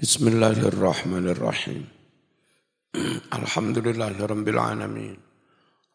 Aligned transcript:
Bismillahirrahmanirrahim. 0.00 1.84
Alhamdulillahirabbil 3.36 4.56
alamin. 4.56 5.12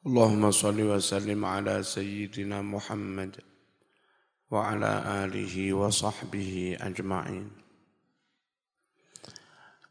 Allahumma 0.05 0.53
salli 0.53 0.85
wa 0.85 1.01
sallim 1.01 1.41
ala 1.41 1.81
sayyidina 1.81 2.61
Muhammad 2.61 3.41
wa 4.53 4.69
ala 4.69 5.25
alihi 5.25 5.73
wa 5.73 5.89
sahbihi 5.89 6.77
ajma'in. 6.77 7.49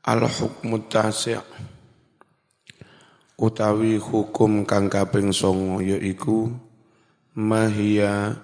Al-hukmu 0.06 0.86
tasi' 0.86 1.42
utawi 3.34 3.98
hukum 3.98 4.62
kang 4.62 4.86
kaping 4.86 5.34
9 5.34 5.82
yaiku 5.82 6.54
mahiya 7.34 8.38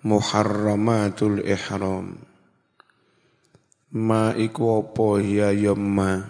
muharramatul 0.00 1.44
ihram 1.44 2.29
ma 3.90 4.30
iku 4.38 4.86
apa 4.86 5.18
ya 5.18 5.50
yamma 5.50 6.22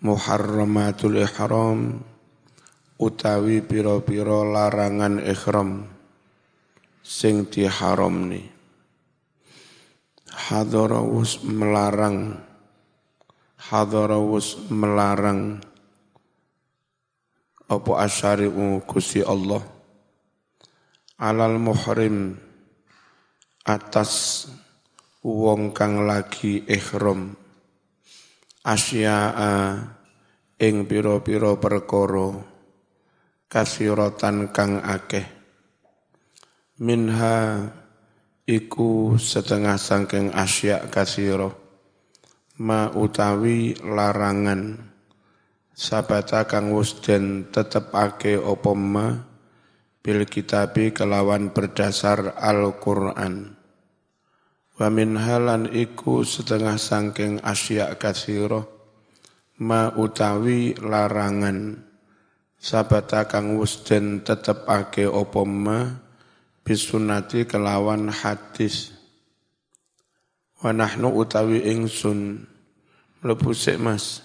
muharramatul 0.00 1.20
ihram 1.20 2.00
utawi 2.96 3.60
pira-pira 3.60 4.40
larangan 4.48 5.20
ihram 5.20 5.84
sing 7.04 7.44
diharamni 7.44 8.48
hadarawus 10.32 11.44
melarang 11.44 12.40
hadarawus 13.60 14.56
melarang 14.72 15.60
apa 17.68 17.92
asyari'u 18.08 18.80
Gusti 18.88 19.20
Allah 19.20 19.60
alal 21.20 21.60
muhrim 21.60 22.40
atas 23.68 24.48
wong 25.20 25.76
kang 25.76 26.08
lagi 26.08 26.64
ihram. 26.64 27.36
Asya'a 28.64 29.76
ing 30.60 30.84
pira-pira 30.88 31.56
perkara 31.60 32.40
kasiratan 33.48 34.52
kang 34.52 34.80
akeh. 34.80 35.24
Minha 36.80 37.68
iku 38.48 39.20
setengah 39.20 39.76
sangking 39.76 40.32
asya 40.32 40.88
kasiro 40.88 41.52
ma 42.60 42.88
utawi 42.92 43.76
larangan. 43.80 44.88
Sabata 45.76 46.44
kang 46.44 46.76
wus 46.76 47.00
den 47.00 47.48
tetepake 47.48 48.36
apa 48.36 48.72
ma 48.76 49.16
bil 50.04 50.28
kitabi 50.28 50.92
kelawan 50.92 51.56
berdasar 51.56 52.36
Al-Qur'an 52.36 53.59
Wa 54.80 54.88
min 54.88 55.12
halan 55.12 55.68
iku 55.68 56.24
setengah 56.24 56.80
sangking 56.80 57.44
asya 57.44 58.00
kathiro 58.00 58.64
ma 59.60 59.92
utawi 59.92 60.72
larangan. 60.80 61.84
Sabata 62.56 63.28
kang 63.28 63.60
wusden 63.60 64.24
tetep 64.24 64.64
ake 64.64 65.04
opoma 65.04 66.00
bisunati 66.64 67.44
kelawan 67.44 68.08
hadis. 68.08 68.96
Wa 70.64 70.72
nahnu 70.72 71.12
utawi 71.12 71.60
ingsun. 71.76 72.48
Mlebu 73.20 73.52
mas. 73.84 74.24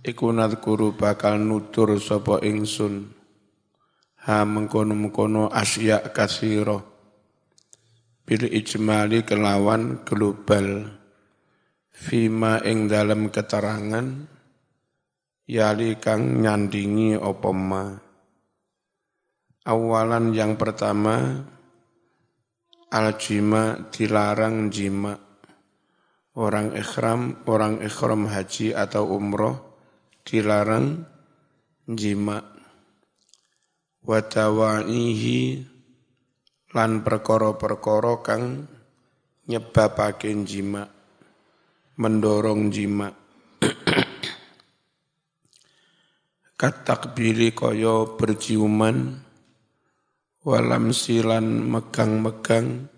Iku 0.00 0.32
nadkuru 0.32 0.96
bakal 0.96 1.36
nutur 1.36 2.00
sapa 2.00 2.40
ingsun. 2.40 3.12
Ha 4.24 4.40
mengkono-mengkono 4.48 5.52
asya 5.52 6.00
kathiro 6.16 6.99
bil 8.30 8.46
ijmali 8.46 9.26
kelawan 9.26 10.06
global. 10.06 10.86
Fima 11.90 12.62
ing 12.62 12.86
dalam 12.86 13.26
keterangan 13.34 14.06
yali 15.50 15.98
kang 15.98 16.38
nyandingi 16.38 17.18
opoma 17.18 17.98
awalan 19.66 20.32
yang 20.32 20.54
pertama 20.54 21.42
al 22.90 23.08
jima 23.18 23.90
dilarang 23.90 24.70
jima. 24.70 25.18
Orang 26.38 26.78
ikhram 26.78 27.42
orang 27.50 27.82
ikhram 27.82 28.30
haji 28.30 28.70
atau 28.72 29.10
umroh 29.18 29.58
dilarang 30.22 31.02
jima. 31.90 32.38
Wadawaihi 34.06 35.66
lan 36.70 37.02
perkara-perkara 37.02 38.22
kang 38.22 38.70
nyebabake 39.50 40.30
jima 40.46 40.86
mendorong 41.98 42.70
jima 42.70 43.10
katakbili 46.60 47.56
kaya 47.56 48.06
berciuman 48.14 49.18
walam 50.40 50.92
silan 50.92 51.68
megang-megang 51.68 52.88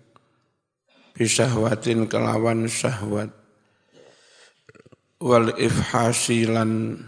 bisyahwatin 1.13 2.09
kelawan 2.09 2.65
syahwat. 2.65 3.29
Wal 5.23 5.55
ifhasilan 5.55 6.99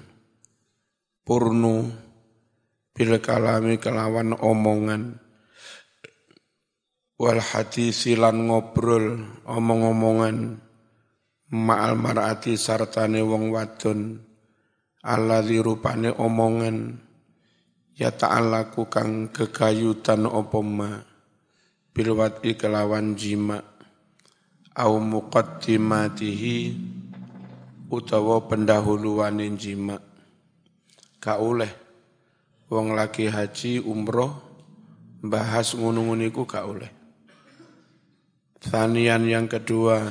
purnu 1.28 1.92
bil 2.96 3.12
kalami 3.20 3.76
kelawan 3.76 4.32
omongan 4.40 5.20
wal 7.16 7.40
hadisi 7.40 8.20
lan 8.20 8.52
ngobrol 8.52 9.24
omong-omongan. 9.48 10.60
Ma'al 11.56 11.94
mar'ati 11.96 12.60
sartane 12.60 13.24
wong 13.24 13.54
wadon. 13.54 14.20
Alladzi 15.06 15.62
rupane 15.62 16.12
omongan. 16.12 17.00
Ya 17.96 18.12
ta'allaku 18.12 18.92
kang 18.92 19.32
kegayutan 19.32 20.28
apa 20.28 20.60
ma. 20.60 20.92
Bil 21.96 22.12
kelawan 22.60 23.16
jima. 23.16 23.64
Au 24.76 25.00
muqaddimatihi 25.00 26.58
utawa 27.88 28.44
pendahuluane 28.44 29.48
jima. 29.56 29.96
Ka 31.24 31.40
oleh. 31.40 31.72
Wong 32.68 32.98
lagi 32.98 33.30
haji 33.30 33.80
umroh 33.80 34.42
bahas 35.22 35.78
ngono-ngono 35.78 36.26
iku 36.28 36.44
gak 36.44 36.66
Thanian 38.66 39.30
yang 39.30 39.46
kedua, 39.46 40.10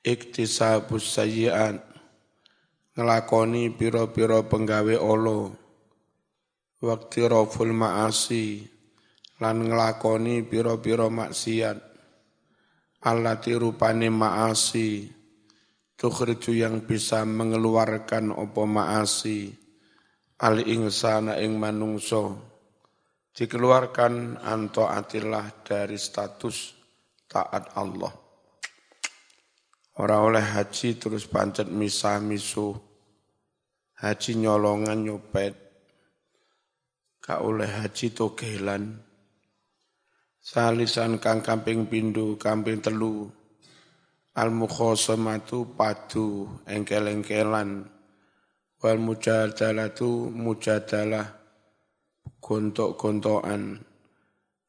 iktisabus 0.00 1.12
sayyi'at, 1.12 1.76
ngelakoni 2.96 3.68
piro-piro 3.68 4.48
penggawe 4.48 4.96
olo, 4.96 5.52
waktu 6.80 7.28
roful 7.28 7.76
ma'asi, 7.76 8.64
lan 9.44 9.60
ngelakoni 9.60 10.40
piro-piro 10.48 11.12
maksiat, 11.12 11.76
allati 13.04 13.60
rupane 13.60 14.08
ma'asi, 14.08 15.04
tukhriju 16.00 16.56
yang 16.56 16.80
bisa 16.88 17.28
mengeluarkan 17.28 18.32
opo 18.32 18.64
ma'asi, 18.64 19.52
al 20.40 20.64
insana 20.64 21.36
ing 21.36 21.60
manungso, 21.60 22.40
dikeluarkan 23.36 24.40
anto 24.40 24.88
atillah 24.88 25.60
dari 25.60 26.00
status 26.00 26.81
taat 27.32 27.72
Allah. 27.72 28.12
Orang 29.96 30.32
oleh 30.32 30.44
haji 30.44 31.00
terus 31.00 31.24
pancet 31.24 31.72
misah 31.72 32.20
misu. 32.20 32.76
Haji 33.96 34.36
nyolongan 34.36 35.00
nyopet. 35.00 35.56
Gak 37.24 37.40
oleh 37.40 37.68
haji 37.68 38.12
togelan. 38.12 39.00
Salisan 40.42 41.16
kang 41.22 41.40
kamping 41.40 41.88
pindu, 41.88 42.36
kamping 42.36 42.84
telu. 42.84 43.30
Al 44.36 44.50
mukhosamatu 44.52 45.72
padu, 45.76 46.50
engkel-engkelan. 46.66 47.88
Wal 48.82 48.98
mujadalatu 48.98 50.34
mujadalah, 50.34 51.30
gontok-gontokan 52.42 53.91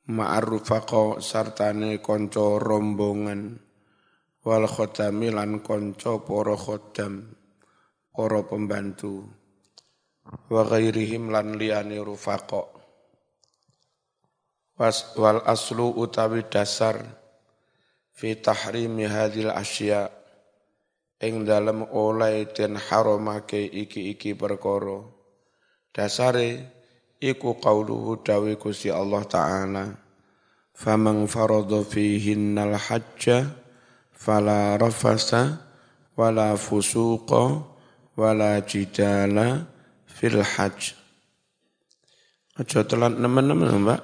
ma'arufaqo 0.10 1.24
sartane 1.24 2.02
konco 2.04 2.60
rombongan. 2.60 3.60
Wal 4.44 4.68
khodami 4.68 5.32
lan 5.32 5.64
konco 5.64 6.26
poro 6.28 6.60
khodam 6.60 7.32
poro 8.12 8.44
pembantu. 8.44 9.24
Wa 10.52 10.68
ghairihim 10.68 11.32
lan 11.32 11.56
liyane 11.56 12.00
rufaqo 12.00 12.84
was 14.74 15.14
wal 15.22 15.42
aslu 15.46 15.94
utawi 15.94 16.50
dasar 16.50 16.98
fi 18.10 18.34
tahrimi 18.42 19.06
hadil 19.06 19.54
asya 19.54 20.10
ing 21.22 21.46
dalem 21.46 21.86
oleh 21.94 22.50
den 22.50 22.76
haramake 22.76 23.64
iki-iki 23.64 24.34
perkara. 24.34 25.06
Dasare 25.94 26.73
iku 27.24 27.56
qauluhu 27.56 28.20
dawi 28.20 28.60
Gusti 28.60 28.92
Allah 28.92 29.24
taala 29.24 29.96
faman 30.76 31.24
farada 31.32 31.80
fihinnal 31.88 32.76
hajja 32.76 33.48
fala 34.12 34.76
rafasa 34.76 35.64
wala 36.20 36.60
fusuqa 36.60 37.64
wala 38.20 38.60
jidala 38.62 39.66
fil 40.06 40.44
hajj. 40.44 41.00
Aja 42.54 42.86
telat 42.86 43.18
nemen-nemen, 43.18 43.82
Mbak. 43.82 44.02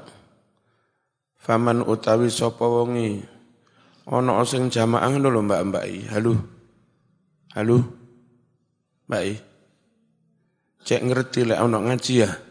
Faman 1.38 1.86
utawi 1.86 2.34
sapa 2.34 2.66
wonge 2.66 3.22
ana 4.10 4.42
sing 4.42 4.74
jamaah 4.74 5.06
ngono 5.06 5.30
lho 5.30 5.42
Mbak 5.46 5.62
Mbak. 5.70 5.86
Halo. 6.10 6.34
Halo. 7.54 7.78
Mbak. 9.06 9.24
Cek 10.82 11.02
ngerti 11.06 11.46
lek 11.46 11.62
ana 11.62 11.78
ngaji 11.78 12.14
ya. 12.26 12.49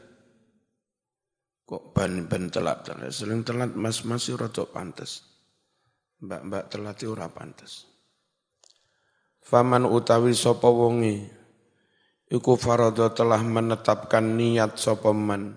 Kok 1.68 1.92
ban-ban 1.92 2.48
telat 2.48 2.88
telat. 2.88 3.12
Sering 3.12 3.44
telat 3.44 3.76
mas 3.76 4.00
masih 4.08 4.40
rada 4.40 4.64
pantes. 4.64 5.20
Mbak-mbak 6.24 6.64
telat 6.72 6.98
ora 7.04 7.28
pantes. 7.28 7.84
Faman 9.44 9.84
utawi 9.84 10.32
sapa 10.32 10.68
wonge 10.68 11.28
iku 12.28 12.56
telah 13.12 13.40
menetapkan 13.40 14.36
niat 14.36 14.80
sapa 14.80 15.12
man 15.12 15.56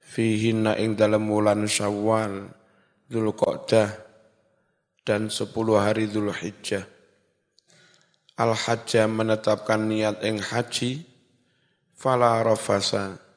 fihinna 0.00 0.76
ing 0.76 0.96
dalam 0.96 1.28
wulan 1.28 1.64
Syawal 1.68 2.48
Dzulqa'dah 3.08 3.88
dan 5.04 5.32
sepuluh 5.32 5.80
hari 5.80 6.08
Dzulhijjah 6.08 6.84
Al 8.38 8.52
hajjah 8.52 9.08
menetapkan 9.08 9.88
niat 9.88 10.20
ing 10.22 10.38
haji 10.38 11.02
fala 11.96 12.44
rafasa 12.44 13.27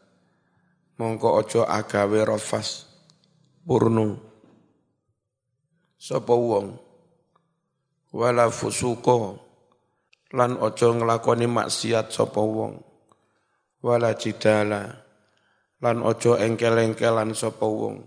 mongko 1.01 1.41
ojo 1.41 1.61
agawe 1.65 2.21
rafas 2.21 2.85
purnu. 3.65 4.21
Sapa 5.97 6.37
wong? 6.37 6.77
Wala 8.13 8.53
fusuko. 8.53 9.41
Lan 10.37 10.61
ojo 10.61 10.93
nglakoni 10.93 11.49
maksiat 11.49 12.13
sapa 12.13 12.37
wong? 12.37 12.77
Wala 13.81 14.13
jidala. 14.13 15.01
Lan 15.81 16.05
ojo 16.05 16.37
engkel-engkelan 16.37 17.33
sapa 17.33 17.65
wong? 17.65 18.05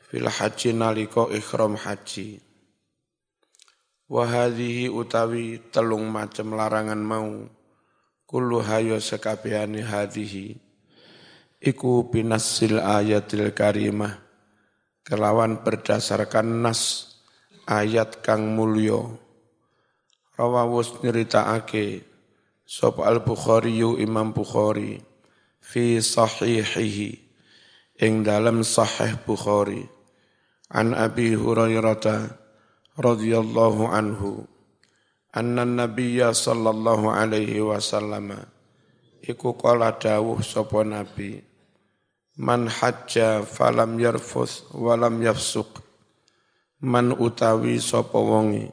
Fil 0.00 0.32
haji 0.32 0.72
nalika 0.72 1.28
ihram 1.28 1.76
haji. 1.76 2.40
Wa 4.08 4.24
hadhihi 4.24 4.88
utawi 4.88 5.68
telung 5.68 6.08
macem 6.08 6.56
larangan 6.56 7.02
mau. 7.04 7.44
Kullu 8.24 8.64
hayo 8.64 8.96
sekabehane 9.04 9.84
hadhihi 9.84 10.65
iku 11.62 12.08
binasil 12.08 12.80
ayatil 12.80 13.52
karimah. 13.52 14.22
Kelawan 15.06 15.62
berdasarkan 15.62 16.66
nas 16.66 17.14
ayat 17.70 18.22
kang 18.26 18.58
mulya. 18.58 19.06
Rawawus 20.34 20.98
nyeritakake 21.00 22.02
sop 22.66 23.00
al-Bukhari 23.00 23.78
Imam 24.02 24.34
Bukhari 24.34 24.98
fi 25.62 26.02
sahihihi 26.02 27.22
ing 28.02 28.26
dalam 28.26 28.66
sahih 28.66 29.14
Bukhari. 29.22 29.86
An 30.66 30.98
Abi 30.98 31.38
Hurairah 31.38 32.26
radhiyallahu 32.98 33.92
anhu 33.92 34.48
anna 35.36 35.68
nabiyya 35.68 36.32
sallallahu 36.32 37.12
alaihi 37.12 37.60
wasallam 37.60 38.40
iku 39.22 39.56
kala 39.56 39.96
dawuh 39.96 40.42
sapa 40.44 40.84
nabi 40.84 41.40
man 42.36 42.68
hajja 42.68 43.40
falam 43.42 43.96
yarfus 43.96 44.68
walam 44.76 45.24
yafsuq. 45.24 45.80
Man 46.84 47.16
utawi 47.16 47.80
sapa 47.80 48.20
wonge 48.20 48.68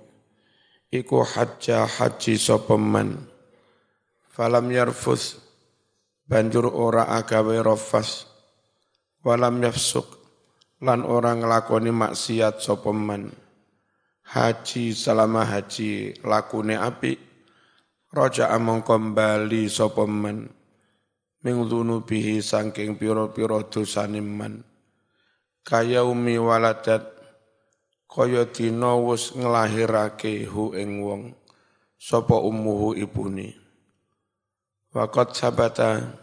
iku 0.92 1.24
hajja 1.24 1.88
haji 1.88 2.36
sapa 2.36 2.76
man. 2.76 3.32
Falam 4.28 4.68
yarfus 4.68 5.40
banjur 6.28 6.68
ora 6.68 7.08
agawe 7.08 7.64
rafas 7.64 8.28
walam 9.24 9.64
yafsuk 9.64 10.20
lan 10.84 11.08
ora 11.08 11.32
nglakoni 11.32 11.96
maksiat 11.96 12.60
sapa 12.60 12.92
man. 12.92 13.32
Haji 14.24 14.92
selama 14.92 15.48
haji 15.48 16.20
lakune 16.28 16.76
api 16.76 17.16
raja 18.14 18.54
among 18.54 18.86
kembali 18.86 19.66
sapa 19.66 20.06
man. 20.06 20.46
Ming 21.44 21.68
saking 22.40 22.96
pira-pira 22.96 23.68
dosane 23.68 24.24
kaya 25.60 26.08
umi 26.08 26.40
waladat 26.40 27.04
kaya 28.08 28.48
dina 28.48 28.96
wis 28.96 29.36
nglahirake 29.36 30.48
hu 30.48 30.72
ing 30.72 31.04
wong 31.04 31.22
sapa 32.00 32.40
ummuhu 32.40 32.96
ibune. 32.96 33.60
Waqat 34.94 35.36
sabata 35.36 36.16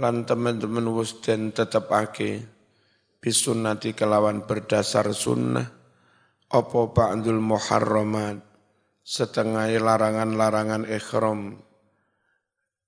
lan 0.00 0.26
teman-teman 0.26 0.88
wis 0.98 1.20
den 1.22 1.54
tetepake 1.54 2.42
bisunnati 3.22 3.94
kelawan 3.94 4.48
berdasar 4.48 5.14
sunnah 5.14 5.68
apa 6.50 6.80
ba'dul 6.90 7.38
muharramat 7.38 8.53
setengah 9.04 9.68
larangan-larangan 9.76 10.88
ikhram 10.88 11.60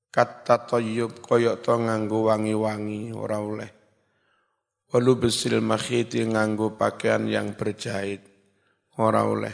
kata 0.09 0.65
toyub 0.65 1.21
koyok 1.21 1.61
to 1.61 1.77
nganggo 1.77 2.33
wangi-wangi 2.33 3.13
ora 3.13 3.37
oleh 3.37 3.77
Walu 4.87 5.19
besil 5.19 5.59
makhiti 5.59 6.23
nganggo 6.23 6.79
pakaian 6.79 7.27
yang 7.27 7.59
berjahit. 7.59 8.23
Ora 9.03 9.27
oleh. 9.27 9.51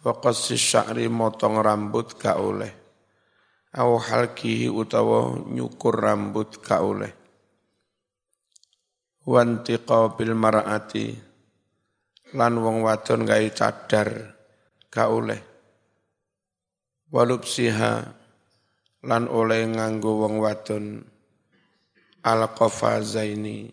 Waqas 0.00 0.48
sya'ri 0.56 1.12
motong 1.12 1.60
rambut 1.60 2.16
ka 2.16 2.40
oleh. 2.40 2.72
Au 3.76 4.00
halkihi 4.00 4.72
utawa 4.72 5.36
nyukur 5.52 5.92
rambut 5.92 6.64
ka 6.64 6.80
oleh. 6.80 7.12
Wantiqa 9.28 10.16
bil 10.16 10.32
mar'ati 10.32 11.12
lan 12.32 12.56
wong 12.56 12.80
wadon 12.80 13.28
gawe 13.28 13.48
cadar 13.52 14.08
ka 14.96 15.12
oleh. 15.12 15.36
Walupsiha 17.12 17.92
lan 19.04 19.28
oleh 19.28 19.68
nganggo 19.68 20.24
wong 20.24 20.40
wadon 20.40 21.04
al 22.24 22.48
qafazaini 22.56 23.68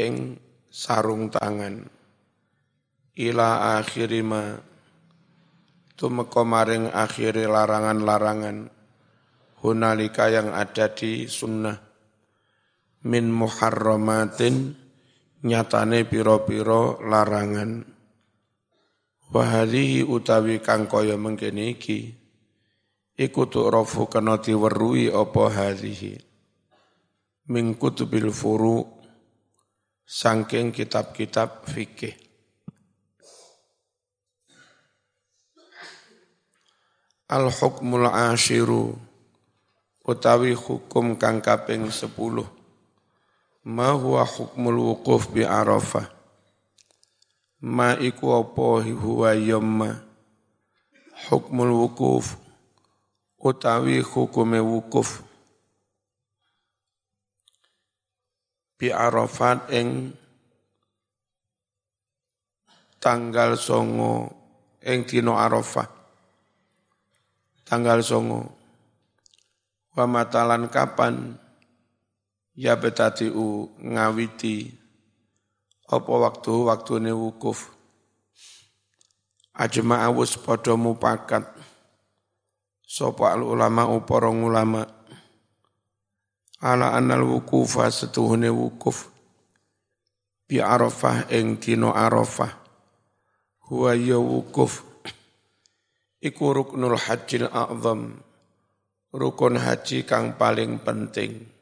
ing 0.00 0.40
sarung 0.72 1.30
tangan 1.30 1.86
ila 3.14 3.78
akhiri 3.78 4.26
ma 4.26 4.58
tumeka 5.94 6.42
maring 6.42 6.90
akhiri 6.90 7.46
larangan-larangan 7.46 8.66
hunalika 9.62 10.26
yang 10.34 10.50
ada 10.50 10.90
di 10.90 11.30
sunnah 11.30 11.78
min 13.06 13.30
muharramatin 13.30 14.74
nyatane 15.46 16.02
piro-piro 16.10 16.98
larangan 17.06 17.93
wahadihi 19.32 20.04
utawi 20.04 20.60
kang 20.60 20.90
kaya 20.90 21.16
mengkene 21.16 21.72
iki 21.72 22.12
iku 23.14 23.46
tu'rafu 23.46 24.10
kena 24.10 24.42
diweruhi 24.42 25.08
apa 25.08 25.48
hadhihi 25.48 26.18
min 27.48 27.76
kutubil 27.76 28.32
furu 28.32 28.88
sangking 30.04 30.72
kitab-kitab 30.72 31.64
fikih. 31.68 32.16
Al 37.28 37.48
hukmul 37.48 38.04
ashiru 38.08 38.96
utawi 40.04 40.52
hukum 40.52 41.16
kang 41.16 41.40
kaping 41.40 41.88
sepuluh. 41.88 42.46
Ma 43.64 43.96
huwa 43.96 44.28
hukmul 44.28 44.92
wukuf 44.92 45.32
bi 45.32 45.40
Arafah. 45.40 46.04
Ma 47.64 47.96
iku 47.96 48.44
apa 48.44 48.84
huwa 48.92 49.32
yamma. 49.32 50.04
Hukmul 51.32 51.72
wukuf 51.72 52.36
utawi 53.40 54.04
hukume 54.04 54.60
wukuf. 54.60 55.24
Bi 58.76 58.92
Arafat 58.92 59.72
ing 59.72 60.12
tanggal 63.00 63.56
songo 63.56 64.28
ing 64.84 65.08
dino 65.08 65.40
Arafah. 65.40 65.88
Tanggal 67.64 68.04
songo. 68.04 68.44
Wa 69.96 70.04
matalan 70.04 70.68
kapan? 70.68 71.40
Ya 72.52 72.76
u 73.32 73.72
ngawiti 73.80 74.83
apa 75.84 76.12
waktu 76.12 76.52
waktune 76.64 77.12
wukuf? 77.12 77.72
Ajma 79.52 80.02
awus 80.08 80.34
padha 80.40 80.74
mupakat. 80.74 81.44
Sapa 82.84 83.36
ulama 83.36 83.90
upara 83.90 84.30
ulama 84.30 84.86
ala 86.64 86.96
anal 86.96 87.28
wukufa 87.28 87.90
setuhune 87.92 88.48
wukuf. 88.48 89.12
Bi 90.48 90.60
Arafah 90.60 91.28
ing 91.32 91.60
dina 91.60 91.92
Arafah. 91.92 92.52
Huwa 93.68 93.96
ya 93.96 94.20
wukuf. 94.20 94.84
Iku 96.24 96.56
ruknul 96.56 96.96
hajjil 96.96 97.48
a'zam. 97.52 98.20
Rukun 99.14 99.60
haji 99.62 100.02
kang 100.02 100.34
paling 100.34 100.82
penting 100.82 101.53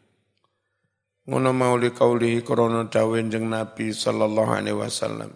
ngono 1.22 1.54
mauli 1.54 1.94
kaulihi 1.94 2.42
krana 2.42 2.90
dawuh 2.90 3.22
jeng 3.30 3.46
Nabi 3.46 3.94
sallallahu 3.94 4.52
alaihi 4.58 4.74
wasallam. 4.74 5.30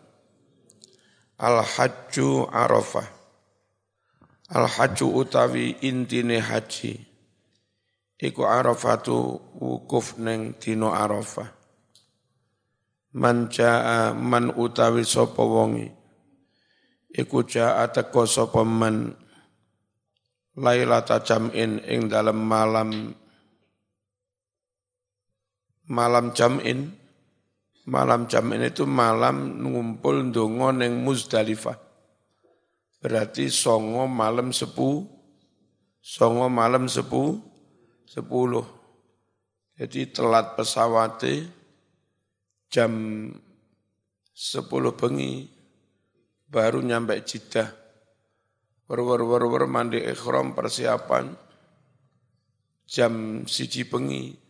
Al 1.38 1.62
hajju 1.62 2.50
arafah. 2.50 3.06
Al 4.50 4.66
hajju 4.66 5.06
utawi 5.06 5.78
intine 5.86 6.42
haji. 6.42 6.98
Iku 8.16 8.48
arafatu 8.48 9.38
wukuf 9.60 10.16
neng 10.18 10.56
dino 10.58 10.90
arafah. 10.90 11.52
Man 13.16 13.52
jaa 13.52 14.10
man 14.16 14.50
utawi 14.56 15.04
sapa 15.04 15.44
wonge. 15.44 15.92
Iku 17.12 17.46
jaa 17.46 17.86
teko 17.92 18.26
sapa 18.26 18.64
man. 18.64 19.14
Lailata 20.56 21.20
jam'in 21.20 21.84
ing 21.84 22.08
dalam 22.08 22.40
malam 22.40 23.12
malam 25.86 26.34
jam'in 26.34 26.90
malam 27.86 28.26
jam'in 28.26 28.66
itu 28.66 28.82
malam 28.82 29.62
ngumpul 29.62 30.30
ndonga 30.30 30.74
ning 30.74 31.06
Muzdalifah. 31.06 31.78
Berarti 32.98 33.46
songo 33.46 34.10
malam 34.10 34.50
sepu 34.50 35.06
songo 36.02 36.50
malam 36.50 36.90
sepu 36.90 37.38
sepuluh. 38.06 38.66
Jadi 39.78 40.10
telat 40.10 40.58
pesawatnya 40.58 41.46
jam 42.72 42.92
sepuluh 44.34 44.96
bengi 44.98 45.46
baru 46.50 46.82
nyampe 46.82 47.22
Jeddah. 47.22 47.70
Wer 48.86 49.00
wer 49.02 49.22
wer 49.22 49.44
wer 49.46 49.64
mandi 49.66 49.98
ikhram 49.98 50.54
persiapan 50.54 51.34
jam 52.86 53.42
siji 53.46 53.82
bengi 53.82 54.45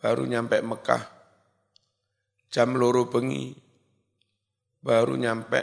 baru 0.00 0.24
nyampe 0.24 0.64
Mekah. 0.64 1.04
Jam 2.48 2.72
loro 2.74 3.06
bengi. 3.06 3.54
Baru 4.80 5.20
nyampe 5.20 5.60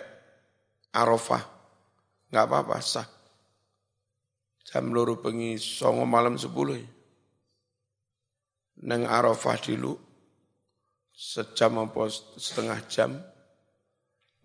Arafah. 0.93 1.41
Nggak 2.29 2.45
apa-apa 2.45 2.77
sah. 2.79 3.09
Jam 4.61 4.93
loro 4.93 5.17
bengi 5.17 5.57
songo 5.57 6.05
malam 6.05 6.37
sepuluh. 6.37 6.77
Neng 8.85 9.09
Arafah 9.09 9.57
dulu. 9.57 9.97
Sejam 11.17 11.81
apa 11.81 12.05
setengah 12.37 12.77
jam. 12.85 13.17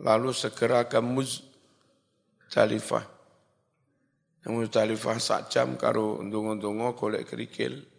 Lalu 0.00 0.32
segera 0.32 0.88
ke 0.88 1.04
Muzdalifah. 1.04 3.04
Yang 4.42 4.52
Musdalifah 4.56 5.18
sak 5.22 5.54
jam 5.54 5.78
karo 5.78 6.18
ndonga-ndonga 6.18 6.98
golek 6.98 7.30
kerikil. 7.30 7.91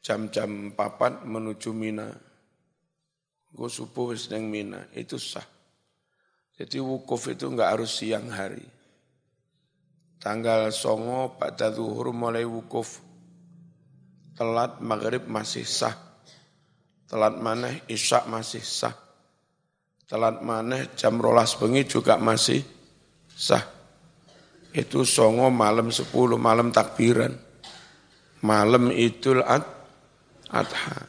Jam-jam 0.00 0.72
papat 0.72 1.24
menuju 1.28 1.70
Mina. 1.76 2.08
Gue 3.52 3.68
subuh 3.68 4.12
wis 4.12 4.32
Mina, 4.32 4.88
itu 4.96 5.20
sah. 5.20 5.44
Jadi 6.56 6.76
wukuf 6.80 7.28
itu 7.32 7.48
enggak 7.48 7.76
harus 7.76 7.92
siang 8.00 8.28
hari. 8.28 8.64
Tanggal 10.20 10.68
songo 10.72 11.36
pada 11.40 11.72
zuhur 11.72 12.12
mulai 12.12 12.44
wukuf. 12.44 13.00
Telat 14.36 14.80
maghrib 14.80 15.24
masih 15.28 15.64
sah. 15.64 15.96
Telat 17.08 17.40
maneh 17.40 17.80
isya 17.88 18.28
masih 18.28 18.60
sah. 18.60 18.92
Telat 20.04 20.44
maneh 20.44 20.92
jam 20.96 21.16
rolas 21.16 21.56
bengi 21.56 21.88
juga 21.88 22.20
masih 22.20 22.60
sah 23.40 23.80
itu 24.70 25.02
songo 25.02 25.50
malam 25.50 25.90
sepuluh 25.90 26.38
malam 26.38 26.70
takbiran 26.70 27.34
malam 28.44 28.92
idul 28.94 29.42
ad 29.42 29.79
adha. 30.50 31.06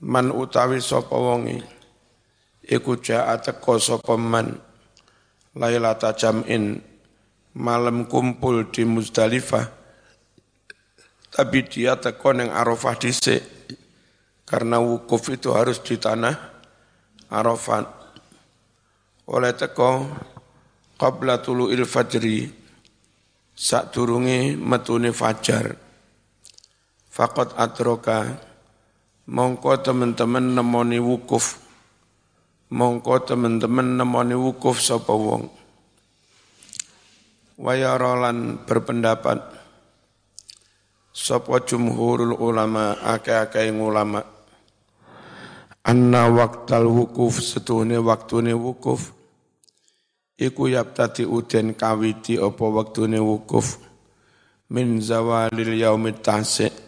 Man 0.00 0.30
utawi 0.30 0.80
sapa 0.80 1.14
wonge 1.14 1.58
iku 2.68 3.00
jaa 3.00 3.36
teko 3.40 3.80
sapa 3.80 4.14
man 4.14 4.60
lailata 5.56 6.12
jam'in 6.14 6.78
malam 7.56 8.06
kumpul 8.06 8.68
di 8.70 8.84
Muzdalifah 8.86 9.66
tapi 11.32 11.66
dia 11.66 11.98
teko 11.98 12.36
neng 12.36 12.52
Arafah 12.52 12.94
dhisik 12.94 13.42
karena 14.46 14.78
wukuf 14.78 15.32
itu 15.34 15.50
harus 15.50 15.82
di 15.82 15.98
tanah 15.98 16.36
Arafat 17.32 17.88
oleh 19.28 19.52
teko 19.56 20.06
qabla 20.94 21.42
tulu'il 21.42 21.82
fajri 21.82 22.48
sak 23.58 23.90
turungi 23.90 24.54
metune 24.54 25.10
fajar 25.10 25.87
faqad 27.18 27.58
atroka. 27.58 28.38
Mongko 29.26 29.82
teman-teman 29.82 30.54
nemoni 30.54 31.02
wukuf. 31.02 31.58
Mongko 32.70 33.26
teman-teman 33.26 33.98
nemoni 33.98 34.38
wukuf 34.38 34.78
sapa 34.78 35.10
wong. 35.10 35.50
Wayarolan 37.58 38.62
berpendapat. 38.62 39.58
Sapa 41.10 41.58
jumhurul 41.66 42.38
ulama 42.38 42.94
akeh-akeh 43.02 43.74
ulama. 43.74 44.22
Anna 45.82 46.30
waqtal 46.30 46.86
wukuf 46.86 47.42
setuhne 47.42 47.98
waktune 47.98 48.54
wukuf. 48.54 49.10
Iku 50.38 50.70
tadi 50.94 51.26
uden 51.26 51.74
kawiti 51.74 52.38
apa 52.38 52.62
waktune 52.62 53.18
wukuf. 53.18 53.82
Min 54.70 55.02
zawalil 55.02 55.74
yaumit 55.74 56.22
tasik 56.22 56.87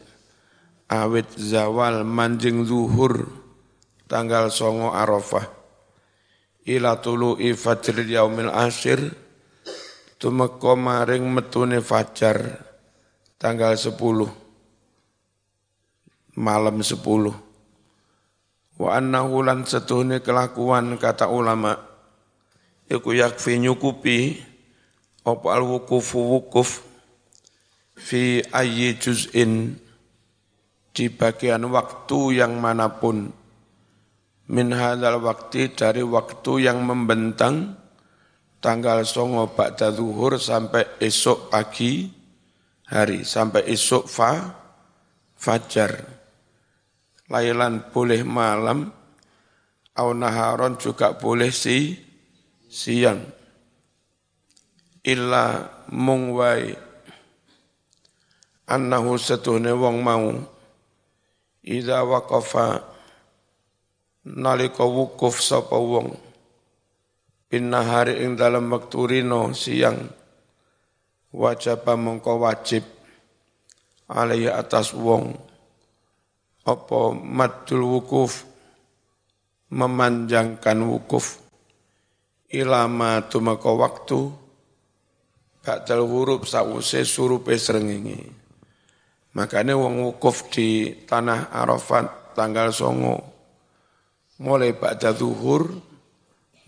awit 0.90 1.30
zawal 1.38 2.02
manjing 2.02 2.66
zuhur 2.66 3.30
tanggal 4.11 4.50
songo 4.50 4.90
arafah. 4.90 5.47
Ila 6.66 6.99
tulu'i 6.99 7.54
fajril 7.54 8.11
yaumil 8.11 8.50
asyir 8.50 9.14
tumeka 10.20 10.76
maring 10.76 11.25
metune 11.30 11.80
fajar 11.80 12.61
tanggal 13.40 13.73
10 13.73 13.97
malam 16.37 16.76
10 16.85 17.00
wa 18.80 18.88
annahu 18.97 19.40
lan 19.40 19.64
setuhne 19.64 20.20
kelakuan 20.20 21.00
kata 21.00 21.32
ulama' 21.32 21.80
iku 22.88 23.16
yakfi 23.16 23.56
nyukupi 23.61 24.37
apa 25.25 25.47
al 25.56 25.64
wukuf 25.64 26.85
fi 27.97 28.44
ayyi 28.52 29.00
juz'in 29.00 29.80
di 30.90 31.09
bagian 31.11 31.66
waktu 31.70 32.42
yang 32.42 32.59
mana 32.59 32.90
pun. 32.99 33.30
Min 34.50 34.75
hadal 34.75 35.23
waktu 35.23 35.70
dari 35.78 36.02
waktu 36.02 36.66
yang 36.66 36.82
membentang 36.82 37.78
tanggal 38.59 39.06
songo 39.06 39.54
ba'da 39.54 39.94
zuhur 39.94 40.37
sampai 40.37 40.99
esok 40.99 41.49
pagi 41.49 42.11
hari 42.90 43.23
sampai 43.23 43.70
esok 43.70 44.04
fa 44.11 44.32
fajar. 45.38 45.94
Lailan 47.30 47.94
boleh 47.94 48.26
malam 48.26 48.90
au 49.94 50.11
naharon 50.11 50.75
juga 50.82 51.14
boleh 51.14 51.54
si 51.54 51.94
siang. 52.66 53.23
Illa 55.06 55.70
mung 55.94 56.35
wai 56.35 56.75
annahu 58.66 59.14
satuhne 59.14 59.73
wong 59.73 59.97
mau 60.02 60.26
idza 61.64 62.05
waqafa 62.05 62.85
nalika 64.25 64.85
wukuf 64.85 65.40
sapa 65.40 65.76
wong. 65.76 66.17
Hari 67.50 68.23
ing 68.23 68.38
dalam 68.38 68.71
waktu 68.71 68.99
rino 69.11 69.50
siang. 69.50 70.07
Wajib 71.31 71.87
mongko 71.87 72.43
wajib 72.43 72.87
alai 74.11 74.47
atas 74.47 74.95
wong. 74.95 75.35
Apa 76.67 77.14
madul 77.14 77.83
wukuf? 77.99 78.47
Memanjangkan 79.71 80.79
wukuf. 80.87 81.43
Ilama 82.50 83.23
tumeka 83.31 83.71
waktu 83.71 84.31
bakdal 85.62 86.02
huruf 86.02 86.50
sause 86.50 87.07
surupe 87.07 87.55
srengenge 87.55 88.39
makanya 89.37 89.78
wong 89.78 90.02
wukuf 90.06 90.50
di 90.50 90.94
tanah 91.06 91.52
Arafat 91.54 92.34
tanggal 92.34 92.75
songo. 92.75 93.18
Mulai 94.40 94.72
ba'da 94.72 95.12
zuhur 95.12 95.68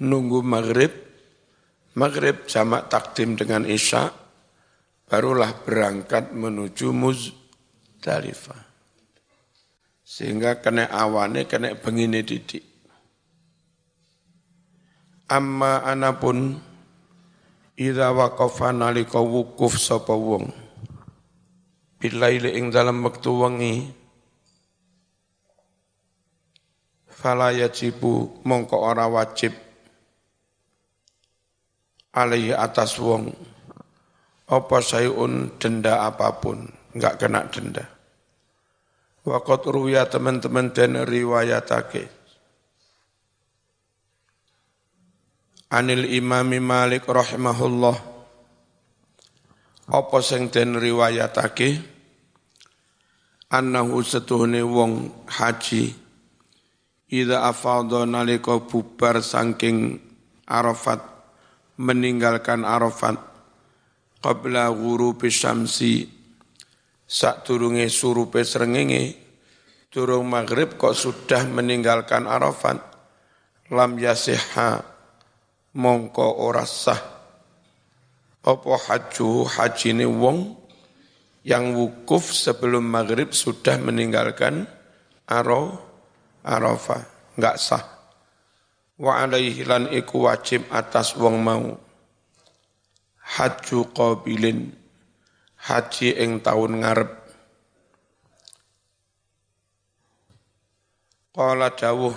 nunggu 0.03 0.45
maghrib. 0.45 0.93
Maghrib 1.93 2.49
jamak 2.49 2.89
takdim 2.89 3.37
dengan 3.37 3.69
isya 3.69 4.09
barulah 5.05 5.53
berangkat 5.61 6.33
menuju 6.33 6.89
Muzdalifah. 6.89 8.65
Sehingga 10.01 10.61
kena 10.61 10.89
awane 10.89 11.45
kena 11.45 11.77
bengine 11.77 12.25
didik. 12.25 12.65
Amma 15.29 15.85
anapun 15.85 16.61
Ida 17.73 18.13
waqafa 18.13 18.69
nalika 18.69 19.17
wukuf 19.17 19.81
sapa 19.81 20.13
wong 20.13 20.62
bilaili 22.03 22.59
ing 22.59 22.75
dalam 22.75 22.99
wektu 23.07 23.31
wengi. 23.31 23.87
Fala 27.07 27.55
yajibu 27.55 28.43
mongko 28.43 28.75
ora 28.83 29.07
wajib 29.07 29.55
alaihi 32.11 32.51
atas 32.51 32.99
wong. 32.99 33.31
Apa 34.51 34.83
sayun 34.83 35.55
denda 35.63 36.03
apa 36.03 36.43
pun 36.43 36.67
enggak 36.91 37.23
kena 37.23 37.47
denda. 37.47 37.87
Waqat 39.23 39.71
ruya 39.71 40.03
teman-teman 40.11 40.75
dan 40.75 41.07
riwayatake. 41.07 42.11
Anil 45.71 46.11
imami 46.11 46.59
Malik 46.59 47.07
rahimahullah. 47.07 47.95
Apa 49.95 50.19
sing 50.19 50.51
den 50.51 50.75
riwayatake 50.75 51.92
annahu 53.53 54.01
setuhne 54.01 54.65
wong 54.65 55.13
haji. 55.29 55.93
Ida 57.13 57.45
afadha 57.45 58.09
nalika 58.09 58.57
bubar 58.65 59.21
saking 59.21 60.01
Arafat 60.49 61.05
meninggalkan 61.77 62.65
Arafat 62.65 63.21
qabla 64.25 64.73
ghurubi 64.73 65.29
syamsi 65.29 66.09
sak 67.05 67.45
turunge 67.45 67.93
surupe 67.93 68.41
srengenge 68.41 69.21
turung 69.93 70.25
maghrib 70.25 70.81
kok 70.81 70.97
sudah 70.97 71.45
meninggalkan 71.53 72.25
Arafat 72.25 72.81
lam 73.69 74.01
yasihha 74.01 74.81
mongko 75.77 76.41
ora 76.41 76.65
sah. 76.65 77.13
Apa 78.43 78.75
haju 78.89 79.47
hajine 79.47 80.09
wong 80.09 80.62
yang 81.43 81.75
wukuf 81.75 82.31
sebelum 82.31 82.87
maghrib 82.87 83.35
sudah 83.35 83.79
meninggalkan 83.83 84.67
aro 85.27 85.79
arafah. 86.47 87.03
Enggak 87.39 87.57
sah. 87.59 87.85
Wa 88.99 89.27
alaihi 89.27 89.67
lan 89.67 89.91
iku 89.91 90.31
wajib 90.31 90.71
atas 90.71 91.19
wong 91.19 91.43
mau. 91.43 91.75
Haju 93.23 93.79
qabilin 93.95 94.71
haji 95.67 96.19
ing 96.19 96.43
taun 96.43 96.83
ngarep. 96.83 97.11
Qala 101.33 101.73
dawuh 101.73 102.13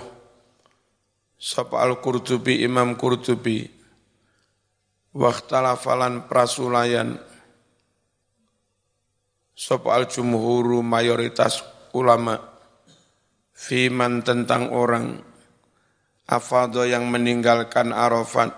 Sapa 1.36 1.84
Al-Qurtubi 1.84 2.64
Imam 2.64 2.96
Qurtubi. 2.98 3.64
Waktalafalan 5.16 6.28
prasulayan 6.28 7.16
Sapa 9.56 9.96
al-jumhuru 9.96 10.84
mayoritas 10.84 11.64
ulama 11.96 12.36
Fiman 13.56 14.20
tentang 14.20 14.68
orang 14.68 15.16
Afado 16.28 16.84
yang 16.84 17.08
meninggalkan 17.08 17.88
Arafat 17.88 18.52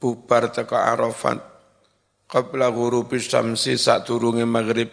Bubar 0.00 0.48
teka 0.48 0.96
Arafat 0.96 1.44
Qabla 2.24 2.72
ghurubi 2.72 3.20
syamsi 3.20 3.76
saat 3.76 4.08
turungi 4.08 4.48
maghrib 4.48 4.88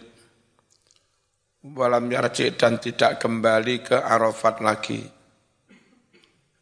Walam 1.64 2.12
yarji 2.12 2.52
dan 2.52 2.76
tidak 2.76 3.24
kembali 3.24 3.88
ke 3.88 3.96
Arafat 3.96 4.60
lagi. 4.60 5.00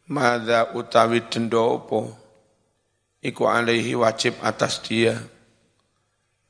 Mada 0.07 0.71
utawi 0.79 1.27
dendo 1.27 1.59
opo 1.59 2.07
iku 3.19 3.51
alaihi 3.51 3.99
wajib 3.99 4.39
atas 4.39 4.79
dia. 4.79 5.19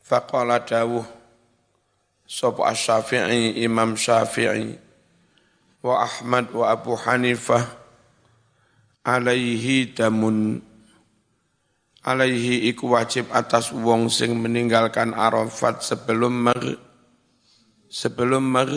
Faqala 0.06 0.62
dawuh 0.62 1.23
sapa 2.28 2.72
asy-syafi'i 2.72 3.64
imam 3.64 3.96
syafi'i 3.96 4.76
wa 5.84 6.08
ahmad 6.08 6.48
wa 6.56 6.72
abu 6.72 6.96
hanifah 6.96 7.64
alaihi 9.04 9.92
damun 9.92 10.64
alaihi 12.04 12.68
iku 12.72 12.96
wajib 12.96 13.28
atas 13.32 13.72
wong 13.72 14.08
sing 14.12 14.36
meninggalkan 14.40 15.16
arafat 15.16 15.84
sebelum 15.84 16.52
mag 16.52 16.62
sebelum 17.88 18.44
mag 18.44 18.72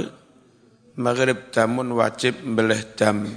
maghrib 0.96 1.52
damun 1.52 1.92
wajib 1.92 2.38
beleh 2.42 2.80
dam 2.96 3.28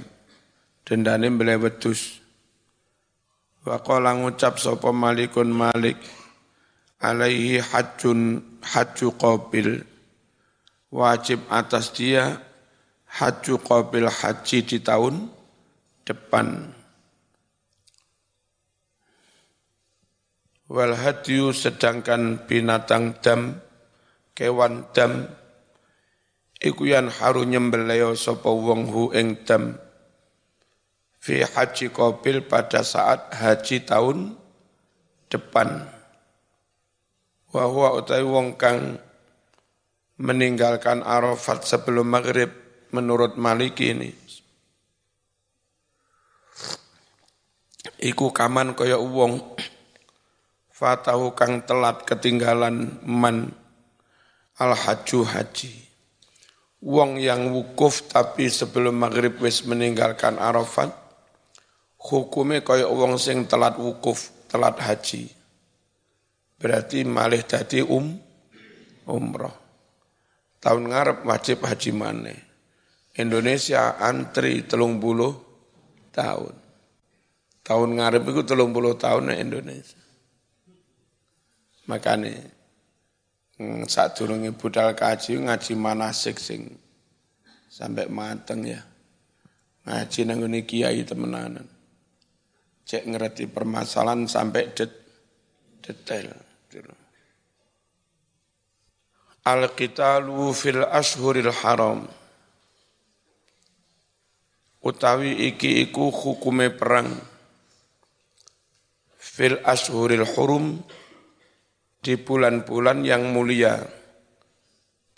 dendane 0.88 1.28
mbele 1.28 1.60
wedhus. 1.60 2.18
Wa 3.60 3.76
qala 3.84 4.16
ngucap 4.16 4.56
sapa 4.56 4.88
malikun 4.88 5.52
malik 5.52 6.00
alaihi 7.04 7.60
hajjun 7.60 8.40
hajju 8.64 9.12
qabil 9.20 9.84
wajib 10.90 11.42
atas 11.50 11.94
dia 11.94 12.42
hajju 13.06 13.58
qabil 13.62 14.06
haji 14.06 14.58
di 14.66 14.78
tahun 14.82 15.30
depan 16.06 16.74
wal 20.70 20.94
hadyu 20.94 21.50
sedangkan 21.54 22.46
binatang 22.46 23.18
dam 23.22 23.58
kewan 24.34 24.86
dam 24.94 25.26
iku 26.62 26.86
yan 26.86 27.10
haru 27.10 27.42
nyembelih 27.46 28.14
sapa 28.14 28.50
wong 28.50 28.90
hu 28.90 29.10
ing 29.14 29.46
dam 29.46 29.78
fi 31.20 31.44
haji 31.44 31.92
qabil 31.92 32.42
pada 32.48 32.80
saat 32.80 33.30
haji 33.36 33.84
tahun 33.84 34.40
depan. 35.30 35.86
Wa 37.52 37.68
huwa 37.68 38.00
utai 38.00 38.24
wong 38.24 38.56
kang 38.56 38.98
meninggalkan 40.20 41.00
Arafat 41.00 41.64
sebelum 41.64 42.12
maghrib 42.12 42.52
menurut 42.92 43.40
Maliki 43.40 43.96
ini. 43.96 44.12
Iku 48.00 48.28
kaman 48.32 48.76
kaya 48.76 49.00
wong 49.00 49.40
fatahu 50.72 51.32
kang 51.32 51.64
telat 51.64 52.04
ketinggalan 52.04 53.00
man 53.04 53.52
al 54.60 54.76
haju 54.76 55.24
haji. 55.24 55.72
Wong 56.80 57.20
yang 57.20 57.52
wukuf 57.52 58.08
tapi 58.08 58.48
sebelum 58.48 58.96
maghrib 58.96 59.36
wis 59.40 59.68
meninggalkan 59.68 60.40
Arafat, 60.40 60.92
hukume 62.00 62.64
kaya 62.64 62.88
wong 62.88 63.20
sing 63.20 63.44
telat 63.44 63.76
wukuf, 63.76 64.32
telat 64.48 64.80
haji. 64.80 65.28
Berarti 66.56 67.04
malih 67.04 67.44
dadi 67.44 67.84
um 67.84 68.16
umroh. 69.04 69.59
Tahun 70.60 70.82
ngarep 70.86 71.24
wajib 71.24 71.64
haji 71.64 71.90
maneh. 71.96 72.40
Indonesia 73.16 73.96
antri 73.96 74.68
telung 74.68 75.00
buluh 75.00 75.32
tahun. 76.12 76.54
Tahun 77.64 77.90
ngarep 77.96 78.22
itu 78.28 78.42
telung 78.44 78.70
puluh 78.70 78.94
tahun 78.94 79.32
Indonesia. 79.34 79.98
Makanya 81.88 82.44
hmm, 83.58 83.88
saat 83.90 84.14
turunnya 84.14 84.54
budal 84.54 84.94
kaji 84.94 85.42
ngaji 85.42 85.72
manasik 85.74 86.36
sing 86.36 86.70
sampai 87.72 88.06
mateng 88.12 88.62
ya. 88.68 88.84
Ngaji 89.88 90.20
nangguni 90.28 90.68
kiai 90.68 91.02
temenanan 91.02 91.80
cek 92.90 93.06
ngerti 93.06 93.46
permasalahan 93.46 94.26
sampai 94.26 94.74
det, 94.74 94.90
detail. 95.78 96.34
Al-qitalu 99.46 100.52
fil 100.52 100.84
ashuril 100.84 101.48
haram. 101.48 102.04
Utawi 104.80 105.48
iki 105.52 105.84
iku 105.84 106.08
hukume 106.12 106.72
perang 106.72 107.08
fil 109.20 109.60
ashuril 109.64 110.24
hurum 110.24 110.80
di 112.00 112.16
bulan-bulan 112.16 113.04
yang 113.04 113.32
mulia. 113.32 113.80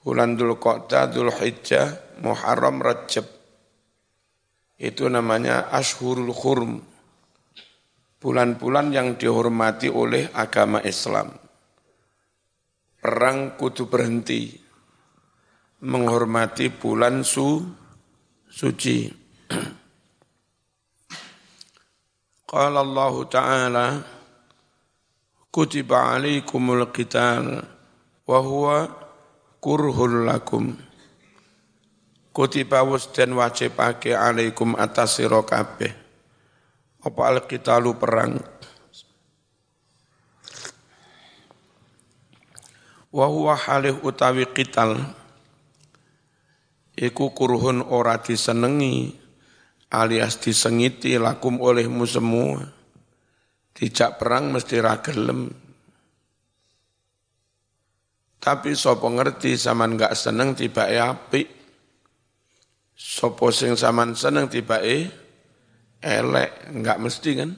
Bulan 0.02 0.34
Dhul 0.34 0.58
Qa'dah, 0.58 1.14
Dhul 1.14 1.30
Hijjah, 1.30 2.18
Muharram, 2.26 2.82
Rajab. 2.82 3.22
Itu 4.82 5.06
namanya 5.06 5.70
Ashurul 5.70 6.34
Hurum 6.34 6.82
bulan-bulan 8.18 8.94
yang 8.94 9.18
dihormati 9.18 9.90
oleh 9.90 10.30
agama 10.30 10.78
Islam. 10.86 11.41
Perang 13.02 13.58
kudu 13.58 13.90
berhenti 13.90 14.54
menghormati 15.82 16.70
bulan 16.70 17.26
su 17.26 17.58
suci. 18.46 19.10
Qala 22.46 22.86
Allah 22.86 23.14
Ta'ala 23.26 23.86
Kutiba 25.52 26.16
alaikumul 26.16 26.88
qital 26.94 27.60
wa 28.24 28.38
huwa 28.40 28.88
kurhul 29.60 30.24
lakum. 30.24 30.72
Kutiba 32.32 32.80
dan 33.12 33.36
wajibake 33.36 34.16
alaikum 34.16 34.72
atas 34.78 35.20
sira 35.20 35.44
kabeh 35.44 36.02
apa 37.02 37.22
al-qitalu 37.34 37.98
perang 37.98 38.38
wa 43.12 43.26
huwa 43.28 43.54
halih 43.54 44.00
utawi 44.00 44.48
qital. 44.50 44.96
Iku 46.96 47.32
kurhun 47.36 47.84
ora 47.84 48.20
disenengi 48.20 49.16
alias 49.92 50.40
disengiti 50.40 51.20
lakum 51.20 51.60
olehmu 51.60 52.08
semua. 52.08 52.64
Dijak 53.72 54.20
perang 54.20 54.52
mesti 54.52 54.76
ra 54.80 55.00
gelem. 55.00 55.48
Tapi 58.42 58.74
sapa 58.74 59.06
ngerti 59.06 59.54
zaman 59.54 59.96
enggak 59.96 60.18
seneng 60.18 60.52
tiba 60.52 60.84
apik? 60.84 61.48
Sapa 62.92 63.48
sing 63.54 63.78
zaman 63.78 64.12
seneng 64.12 64.52
tiba 64.52 64.82
elek 66.02 66.50
enggak 66.74 67.00
mesti 67.00 67.30
kan? 67.38 67.50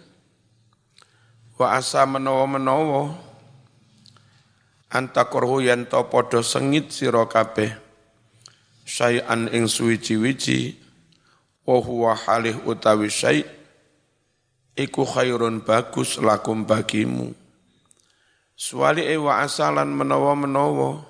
Wa 1.59 1.79
asa 1.79 2.07
menawa-menawa 2.07 3.34
antakorhu 4.95 5.67
yen 5.67 5.91
to 5.91 6.07
padha 6.07 6.39
sengit 6.47 6.95
sira 6.95 7.27
kabeh. 7.27 7.75
Syai'an 8.87 9.51
ing 9.51 9.67
suwiji-wiji 9.67 10.79
wa 11.67 12.13
halih 12.15 12.63
utawi 12.63 13.11
syai' 13.11 13.43
iku 14.79 15.03
khairun 15.03 15.67
bagus 15.67 16.21
lakum 16.23 16.63
bagimu. 16.63 17.35
Suwali 18.55 19.03
e 19.03 19.19
wa 19.19 19.43
asalan 19.43 19.91
menawa-menawa 19.91 21.03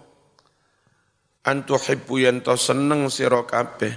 antuhibbu 1.45 2.25
yen 2.25 2.41
to 2.41 2.57
seneng 2.57 3.13
sira 3.13 3.45
kabeh. 3.45 3.93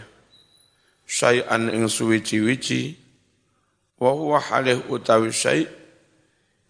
Syai'an 1.08 1.72
ing 1.72 1.88
suwiji-wiji 1.88 3.00
wa 4.02 4.42
halih 4.42 4.84
utawi 4.92 5.32
syai' 5.32 5.77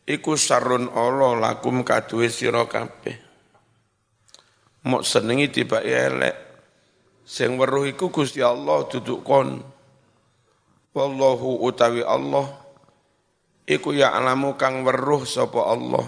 iku 0.08 0.39
sarun 0.39 0.88
Allah 0.96 1.36
lakum 1.36 1.84
kaduwe 1.84 2.32
sira 2.32 2.63
kabeh. 2.65 3.20
Mok 4.88 5.04
senengi 5.04 5.52
tiba 5.52 5.84
elek. 5.84 6.48
Sing 7.28 7.60
weruh 7.60 7.84
iku 7.84 8.08
Gusti 8.08 8.39
Allah 8.39 8.88
duduk 8.88 9.28
kon. 9.28 9.60
Wallahu 10.96 11.60
utawi 11.67 12.00
Allah. 12.02 12.48
Iku 13.67 13.91
ya 13.91 14.15
alamu 14.15 14.56
kang 14.56 14.88
weruh 14.88 15.28
sapa 15.28 15.60
Allah. 15.67 16.08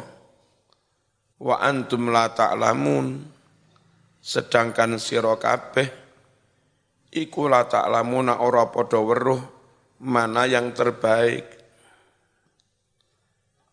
Wa 1.43 1.59
antum 1.59 2.07
la 2.07 2.31
ta'lamun. 2.31 3.19
Sedangkan 4.23 4.95
sira 4.95 5.35
kabeh 5.35 5.99
iku 7.09 7.49
la 7.49 7.65
ta'lamuna 7.65 8.39
ora 8.39 8.69
padha 8.69 9.01
weruh 9.01 9.41
mana 9.99 10.45
yang 10.45 10.71
terbaik 10.71 11.58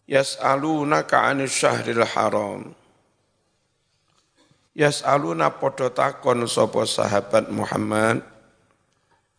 yas'alunaka 0.07 1.27
'anil 1.27 1.51
syahril 1.51 2.07
haram. 2.07 2.63
Yas'aluna 4.77 5.57
padha 5.57 5.91
takon 5.91 6.47
sapa 6.47 6.87
sahabat 6.87 7.51
Muhammad. 7.51 8.23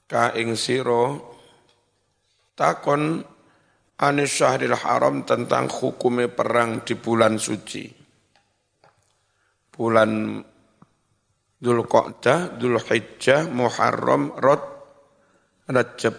Ka 0.08 0.32
ing 0.39 0.56
sira 0.56 1.19
takon 2.56 3.21
anis 3.99 4.32
syahril 4.34 4.73
haram 4.73 5.27
tentang 5.27 5.67
hukume 5.67 6.32
perang 6.32 6.82
di 6.82 6.95
bulan 6.95 7.36
suci. 7.38 7.86
Bulan 9.77 10.41
Dhul 11.58 11.86
Qa'dah, 11.86 12.58
Dhul 12.58 12.77
Hijjah, 12.82 13.49
Muharram, 13.49 14.34
Rod, 14.38 14.62
Rajab. 15.69 16.17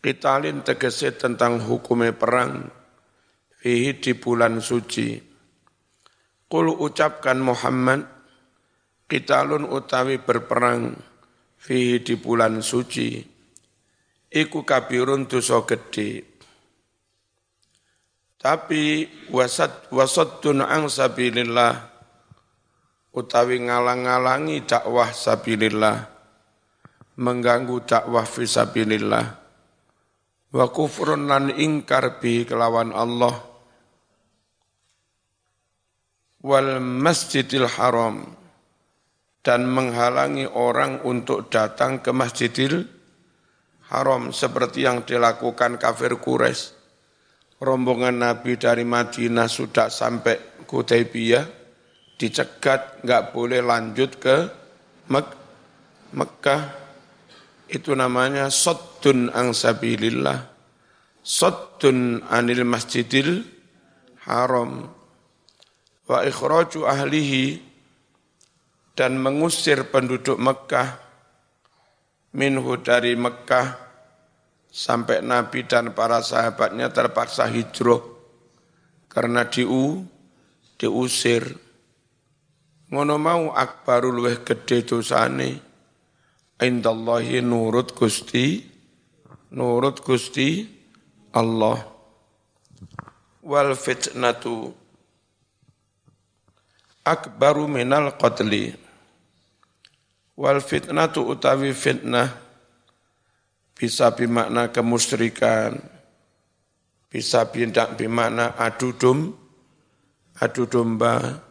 Kitalin 0.00 0.60
tegese 0.64 1.16
tentang 1.16 1.60
hukume 1.60 2.16
perang 2.16 2.68
fihi 3.66 3.98
di 3.98 4.14
bulan 4.14 4.62
suci. 4.62 5.18
Kul 6.46 6.70
ucapkan 6.70 7.42
Muhammad, 7.42 8.06
kitalun 9.10 9.66
utawi 9.66 10.22
berperang 10.22 10.94
fihi 11.58 11.98
di 11.98 12.14
bulan 12.14 12.62
suci. 12.62 13.18
Iku 14.30 14.62
kabirun 14.62 15.26
dosa 15.26 15.66
gede. 15.66 16.38
Tapi 18.38 19.02
wasat 19.34 19.90
wasaddun 19.90 20.62
ang 20.62 20.86
sabilillah 20.86 21.74
utawi 23.18 23.66
ngalang-ngalangi 23.66 24.62
dakwah 24.62 25.10
sabilillah 25.10 26.06
mengganggu 27.18 27.82
dakwah 27.82 28.22
fisabilillah 28.22 29.26
wa 30.54 30.66
kufrun 30.70 31.26
lan 31.26 31.50
ingkar 31.50 32.22
bi 32.22 32.46
kelawan 32.46 32.94
Allah 32.94 33.55
wal 36.46 36.78
masjidil 36.78 37.66
haram 37.66 38.22
dan 39.42 39.66
menghalangi 39.66 40.46
orang 40.46 41.02
untuk 41.02 41.50
datang 41.50 41.98
ke 41.98 42.14
masjidil 42.14 42.86
haram 43.90 44.30
seperti 44.30 44.86
yang 44.86 45.02
dilakukan 45.02 45.74
kafir 45.74 46.14
Quraisy. 46.14 46.78
Rombongan 47.56 48.22
Nabi 48.22 48.54
dari 48.60 48.86
Madinah 48.86 49.48
sudah 49.48 49.90
sampai 49.90 50.62
Kudaybiyah, 50.68 51.46
dicegat, 52.20 53.00
nggak 53.00 53.32
boleh 53.32 53.64
lanjut 53.64 54.20
ke 54.20 54.36
Mek 55.08 55.26
Mekah. 56.12 56.62
Itu 57.66 57.96
namanya 57.96 58.52
soddun 58.52 59.32
angsabilillah, 59.32 60.38
soddun 61.24 62.22
anil 62.28 62.62
masjidil 62.68 63.42
haram 64.28 64.95
wa 66.06 66.22
ikhraju 66.22 66.86
ahlihi 66.86 67.60
dan 68.96 69.18
mengusir 69.20 69.90
penduduk 69.90 70.38
Mekah 70.40 70.96
minhu 72.32 72.80
dari 72.80 73.18
Mekah 73.18 73.76
sampai 74.70 75.24
Nabi 75.24 75.64
dan 75.64 75.96
para 75.96 76.20
sahabatnya 76.20 76.92
terpaksa 76.92 77.48
hijrah. 77.48 78.00
Karena 79.08 79.48
diu 79.48 80.04
diusir. 80.76 81.56
Ngono 82.92 83.16
mau 83.16 83.50
akbarul 83.56 84.20
luweh 84.20 84.44
gede 84.44 84.84
dosane. 84.84 85.64
Indallahi 86.56 87.40
nurut 87.44 87.96
Gusti 87.96 88.60
nurut 89.52 90.04
Gusti 90.04 90.68
Allah. 91.32 91.80
Wal 93.40 93.72
fitnatu 93.72 94.72
akbaru 97.06 97.70
minal 97.70 98.18
qatli. 98.18 98.74
Wal 100.34 100.58
fitnatu 100.58 101.22
utawi 101.22 101.70
fitnah 101.70 102.28
bisa 103.72 104.12
bimakna 104.12 104.68
kemusyrikan 104.74 105.78
bisa 107.06 107.48
bindak 107.48 107.94
bimakna 107.96 108.58
adu 108.58 108.92
dum 108.92 109.32
adu 110.42 110.66
domba. 110.66 111.46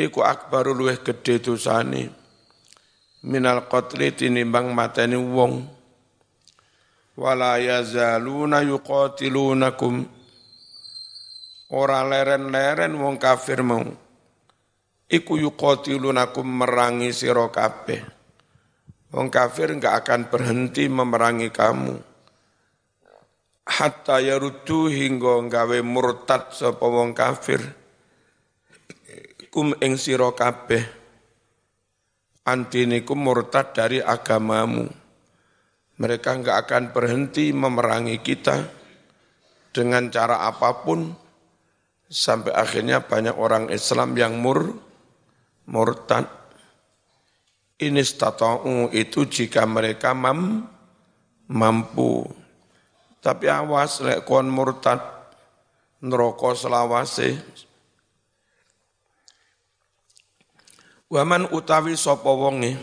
Iku 0.00 0.24
akbaru 0.24 0.74
luweh 0.74 0.98
gede 1.00 1.44
dosane. 1.44 2.08
Minal 3.20 3.68
qatli 3.68 4.16
tinimbang 4.16 4.72
mateni 4.72 5.16
wong. 5.16 5.60
Wala 7.20 7.60
yazaluna 7.60 8.64
yuqatilunakum. 8.64 10.08
Ora 11.70 12.00
leren-leren 12.02 12.96
wong 12.96 13.20
kafir 13.20 13.60
mau 13.60 14.09
iku 15.10 15.36
yuqatilunakum 15.36 16.46
merangi 16.46 17.10
sira 17.10 17.50
kabeh. 17.50 18.00
Wong 19.10 19.26
kafir 19.26 19.74
enggak 19.74 20.06
akan 20.06 20.30
berhenti 20.30 20.86
memerangi 20.86 21.50
kamu. 21.50 21.98
Hatta 23.66 24.22
yaruddu 24.22 24.86
hingga 24.86 25.42
gawe 25.50 25.78
murtad 25.82 26.54
sapa 26.54 26.86
wong 26.86 27.10
kafir. 27.10 27.58
Kum 29.50 29.74
ing 29.82 29.98
sira 29.98 30.30
kabeh. 30.30 30.86
Antinikum 32.46 33.18
murtad 33.18 33.74
dari 33.74 33.98
agamamu. 33.98 34.86
Mereka 35.98 36.30
enggak 36.38 36.56
akan 36.66 36.94
berhenti 36.94 37.50
memerangi 37.50 38.22
kita 38.22 38.62
dengan 39.74 40.06
cara 40.06 40.46
apa 40.46 40.86
pun 40.86 41.12
sampai 42.10 42.54
akhirnya 42.54 43.06
banyak 43.06 43.34
orang 43.34 43.70
Islam 43.74 44.14
yang 44.18 44.38
mur 44.38 44.89
murtad. 45.68 46.24
Ini 47.80 48.04
stata'u 48.04 48.92
itu 48.92 49.24
jika 49.24 49.64
mereka 49.64 50.12
mam, 50.12 50.68
mampu. 51.48 52.28
Tapi 53.20 53.48
awas 53.48 54.00
lek 54.04 54.24
kon 54.28 54.48
murtad 54.48 55.00
neraka 56.00 56.56
selawase. 56.56 57.36
Waman 61.10 61.50
utawi 61.50 61.98
sapa 61.98 62.30
wonge 62.30 62.78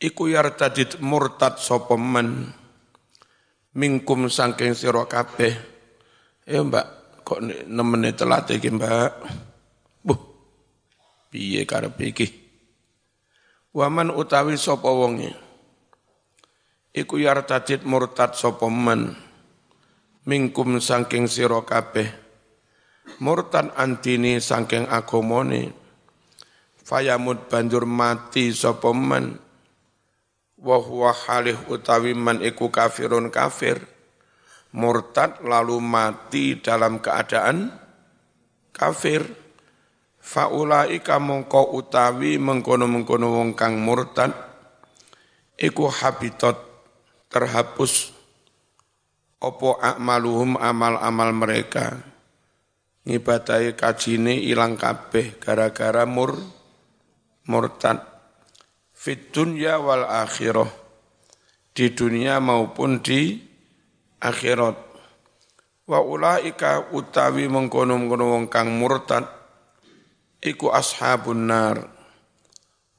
iku 0.00 0.32
yartadid 0.32 1.00
murtad 1.00 1.60
sapa 1.60 1.96
men 1.96 2.50
mingkum 3.76 4.26
saking 4.32 4.74
sira 4.74 5.06
kabeh. 5.06 5.54
Ya 6.48 6.64
Mbak, 6.66 6.86
kok 7.22 7.40
nemene 7.68 8.10
telat 8.16 8.50
iki 8.50 8.74
Mbak. 8.74 9.12
Piye 11.30 11.62
karepe 11.62 12.10
iki? 12.10 12.26
Waman 13.70 14.10
utawi 14.10 14.58
sapa 14.58 14.90
wonge? 14.90 15.30
Iku 16.90 17.22
yartadid 17.22 17.86
murtad 17.86 18.34
sapa 18.34 18.66
men? 18.66 19.14
Mingkum 20.26 20.82
saking 20.82 21.30
sira 21.30 21.62
kabeh. 21.62 22.10
Murtad 23.22 23.70
antini 23.78 24.42
saking 24.42 24.90
agamane. 24.90 25.70
Fayamud 26.82 27.46
banjur 27.46 27.86
mati 27.86 28.50
sapa 28.50 28.90
men? 28.90 29.38
Wa 30.58 30.82
huwa 30.82 31.14
halih 31.14 31.62
utawi 31.70 32.10
man 32.10 32.42
iku 32.42 32.74
kafirun 32.74 33.30
kafir. 33.30 33.78
Murtad 34.74 35.46
lalu 35.46 35.78
mati 35.78 36.58
dalam 36.58 36.98
keadaan 36.98 37.70
kafir 38.74 39.39
faulaika 40.20 41.16
mongko 41.16 41.72
utawi 41.74 42.36
mengkono-mengkono 42.36 43.40
wong 43.40 43.56
kang 43.56 43.80
murtad 43.80 44.30
iku 45.56 45.88
habitat 45.88 46.60
terhapus 47.32 48.12
opo 49.40 49.80
akmaluhum 49.80 50.60
amal-amal 50.60 51.32
mereka. 51.32 51.96
Ngibadahi 53.00 53.72
kajine 53.80 54.36
ilang 54.36 54.76
kabeh 54.76 55.40
gara-gara 55.40 56.04
mur 56.04 56.36
murtad. 57.48 58.04
Fit 58.92 59.32
dunya 59.32 59.80
wal 59.80 60.04
akhirah 60.04 60.68
di 61.72 61.96
dunia 61.96 62.36
maupun 62.36 63.00
di 63.00 63.40
akhirat. 64.20 64.76
Wa 65.88 66.04
ulaika 66.04 66.92
utawi 66.92 67.48
mengkono-mengkono 67.48 68.36
wong 68.36 68.44
kang 68.52 68.68
murtad 68.76 69.39
iku 70.40 70.72
ashabun 70.72 71.48
nar. 71.48 71.78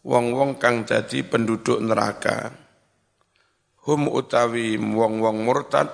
Wong-wong 0.01 0.57
kang 0.57 0.81
dadi 0.81 1.21
penduduk 1.21 1.77
neraka. 1.77 2.49
Hum 3.85 4.09
utawi 4.09 4.77
wong-wong 4.77 5.45
murtad 5.45 5.89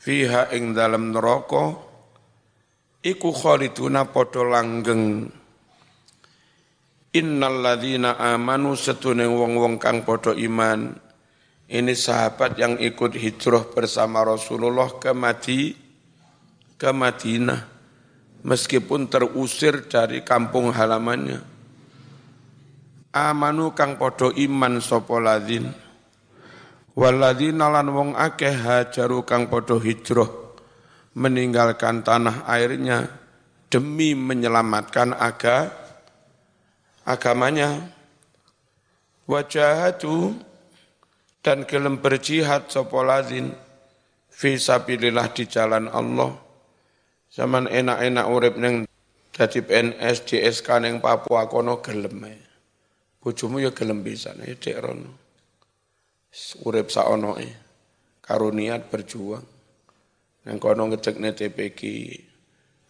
fiha 0.00 0.52
ing 0.52 0.76
dalam 0.76 1.12
neraka. 1.12 1.76
Iku 3.00 3.32
khaliduna 3.32 4.08
padha 4.12 4.44
langgeng. 4.44 5.32
Innal 7.16 7.64
ladzina 7.64 8.20
amanu 8.20 8.76
setune 8.76 9.24
wong-wong 9.24 9.80
kang 9.80 10.04
padha 10.04 10.36
iman. 10.36 10.92
Ini 11.66 11.94
sahabat 11.96 12.60
yang 12.60 12.76
ikut 12.76 13.16
hijrah 13.16 13.72
bersama 13.72 14.22
Rasulullah 14.22 14.92
ke 15.00 15.10
Madi 15.16 15.74
ke 16.76 16.90
Madinah 16.92 17.75
meskipun 18.46 19.10
terusir 19.10 19.90
dari 19.90 20.22
kampung 20.22 20.70
halamannya. 20.70 21.42
Amanu 23.10 23.74
kang 23.74 23.98
podo 23.98 24.30
iman 24.30 24.78
sapa 24.78 25.18
ladin. 25.18 25.66
Waladina 26.96 27.68
lan 27.68 27.92
wong 27.92 28.10
akeh 28.14 28.54
hajaru 28.54 29.26
kang 29.26 29.50
podo 29.50 29.76
hijrah 29.82 30.30
meninggalkan 31.12 32.06
tanah 32.06 32.46
airnya 32.48 33.10
demi 33.68 34.14
menyelamatkan 34.14 35.12
aga 35.12 35.74
agamanya. 37.02 37.92
Wajahatu 39.26 40.38
dan 41.42 41.66
gelem 41.66 41.98
berjihad 41.98 42.70
sapa 42.70 43.02
ladin 43.02 43.50
fi 44.30 44.54
di 44.54 45.44
jalan 45.50 45.90
Allah 45.90 46.45
Zaman 47.36 47.68
enak-enak 47.68 48.26
urip 48.32 48.56
neng 48.56 48.88
dadi 49.28 49.60
PNS 49.60 50.24
JSK 50.24 50.80
neng 50.80 51.04
Papua 51.04 51.44
kono 51.44 51.84
gelem 51.84 52.16
ae. 52.24 52.40
Bojomu 53.20 53.60
ya 53.60 53.76
gelem 53.76 54.00
pisan 54.00 54.40
ya 54.40 54.56
dek 54.56 54.80
rono. 54.80 55.12
Urip 56.64 56.88
saonoe 56.88 57.44
karo 58.24 58.48
niat 58.56 58.88
berjuang. 58.88 59.44
Neng 60.48 60.56
kono 60.56 60.88
ngecekne 60.88 61.36
TPK, 61.36 61.80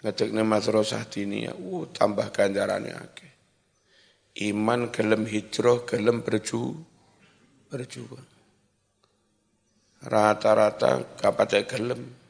ngecekne 0.07 0.47
madrasah 0.47 1.03
diniyah, 1.11 1.59
uh 1.59 1.91
tambah 1.91 2.31
ganjarane 2.31 2.95
akeh. 2.95 3.33
Iman 4.47 4.95
gelem 4.95 5.27
hijrah, 5.27 5.83
gelem 5.83 6.23
berju 6.23 6.71
berjuang. 7.67 8.29
Rata-rata 10.07 11.19
kapat 11.19 11.67
gelem 11.67 12.26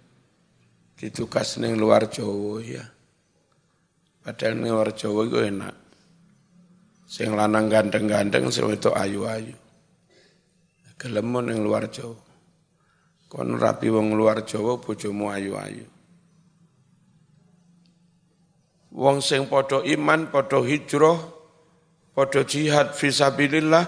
ditugas 0.96 1.60
ning 1.60 1.76
luar 1.76 2.08
Jawa 2.08 2.64
ya. 2.64 2.84
Padahal 4.24 4.56
ning 4.58 4.72
luar 4.72 4.90
Jawa 4.96 5.20
itu 5.28 5.38
enak. 5.44 5.74
Sing 7.06 7.36
lanang 7.36 7.70
ganteng-ganteng, 7.70 8.50
sing 8.50 8.66
itu 8.72 8.90
ayu-ayu. 8.90 9.54
Gelem 10.96 11.30
ning 11.44 11.60
luar 11.62 11.86
Jawa. 11.92 12.18
Kon 13.28 13.54
rapi 13.60 13.92
wong 13.92 14.16
luar 14.16 14.42
Jawa 14.42 14.80
bojomu 14.80 15.28
ayu-ayu. 15.30 15.86
Wong 18.96 19.20
sing 19.20 19.44
padha 19.44 19.84
iman, 19.84 20.32
padha 20.32 20.56
hijrah, 20.64 21.20
padha 22.16 22.48
jihad 22.48 22.96
fisabilillah, 22.96 23.84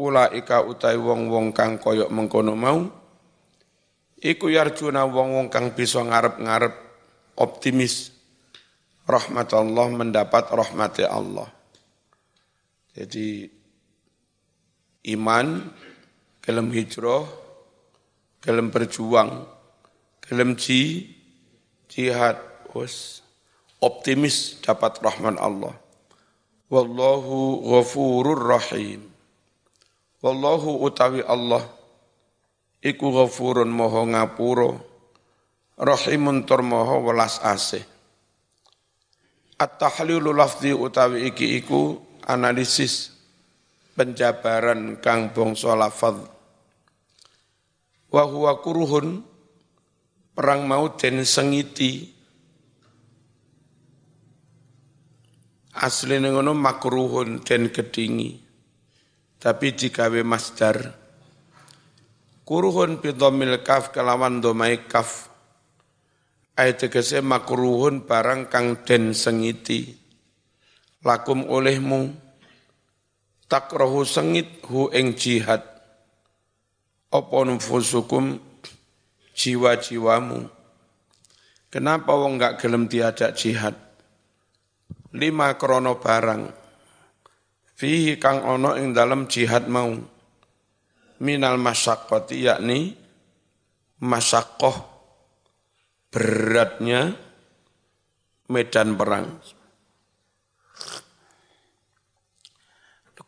ulaika 0.00 0.64
utai 0.64 0.96
wong-wong 0.96 1.52
kang 1.52 1.76
koyok 1.76 2.08
mengkono 2.08 2.56
mau, 2.56 2.88
Iku 4.18 4.50
yarjuna 4.50 5.06
wong-wong 5.06 5.46
kang 5.46 5.70
bisa 5.78 6.02
ngarep-ngarep 6.02 6.74
optimis 7.38 8.10
rahmat 9.06 9.54
Allah 9.54 9.86
mendapat 9.94 10.50
rahmati 10.50 11.06
Allah. 11.06 11.46
Jadi 12.98 13.46
iman, 15.14 15.70
gelem 16.42 16.68
hijrah, 16.74 17.30
gelem 18.42 18.74
berjuang, 18.74 19.46
gelem 20.26 20.58
ji, 20.58 21.14
jihad, 21.86 22.42
us, 22.74 23.22
optimis 23.78 24.58
dapat 24.58 24.98
rahmat 24.98 25.38
Allah. 25.38 25.78
Wallahu 26.66 27.70
ghafurur 27.70 28.50
rahim. 28.50 29.06
Wallahu 30.18 30.82
utawi 30.82 31.22
Allah 31.22 31.77
iku 32.82 33.06
ghafurun 33.10 33.70
moho 33.70 34.06
ngapuro 34.06 34.70
rahimun 35.78 36.42
tur 36.42 36.66
moho 36.66 37.06
welas 37.06 37.38
asih. 37.42 37.82
At-tahlilu 39.58 40.30
lafzi 40.34 40.70
utawi 40.70 41.34
iki 41.34 41.58
iku 41.58 41.98
analisis 42.26 43.10
penjabaran 43.98 45.02
kang 45.02 45.34
bangsa 45.34 45.74
lafaz. 45.74 46.18
Wa 48.08 48.22
huwa 48.22 48.62
kuruhun 48.62 49.26
perang 50.34 50.62
mau 50.66 50.94
den 50.94 51.26
sengiti. 51.26 52.14
Asli 55.78 56.18
ngono 56.18 56.58
makruhun 56.58 57.42
den 57.46 57.70
kedingi 57.70 58.34
tapi 59.38 59.70
digawe 59.70 60.26
masdar 60.26 60.97
Kuruhun 62.48 63.04
bidomil 63.04 63.60
kaf 63.60 63.92
kelawan 63.92 64.40
domai 64.40 64.88
kaf. 64.88 65.28
Ayat 66.56 66.88
tegese 66.88 67.20
makruhun 67.20 68.08
barang 68.08 68.48
kang 68.48 68.88
den 68.88 69.12
sengiti. 69.12 69.92
Lakum 71.04 71.44
olehmu 71.44 72.08
takrohu 73.52 74.00
sengit 74.08 74.64
hu 74.64 74.88
ing 74.96 75.12
jihad. 75.12 75.60
Apa 77.12 77.36
nufusukum 77.44 78.40
jiwa-jiwamu. 79.36 80.48
Kenapa 81.68 82.16
wong 82.16 82.40
enggak 82.40 82.64
gelem 82.64 82.88
diajak 82.88 83.36
jihad? 83.36 83.76
Lima 85.12 85.52
krono 85.60 86.00
barang. 86.00 86.48
Fihi 87.76 88.16
kang 88.16 88.40
ono 88.40 88.72
ing 88.80 88.96
dalam 88.96 89.28
jihad 89.28 89.68
mau 89.68 90.16
minal 91.18 91.58
masyakkoti 91.58 92.46
yakni 92.46 92.94
masyakoh 94.02 94.76
beratnya 96.14 97.14
medan 98.48 98.96
perang. 98.96 99.26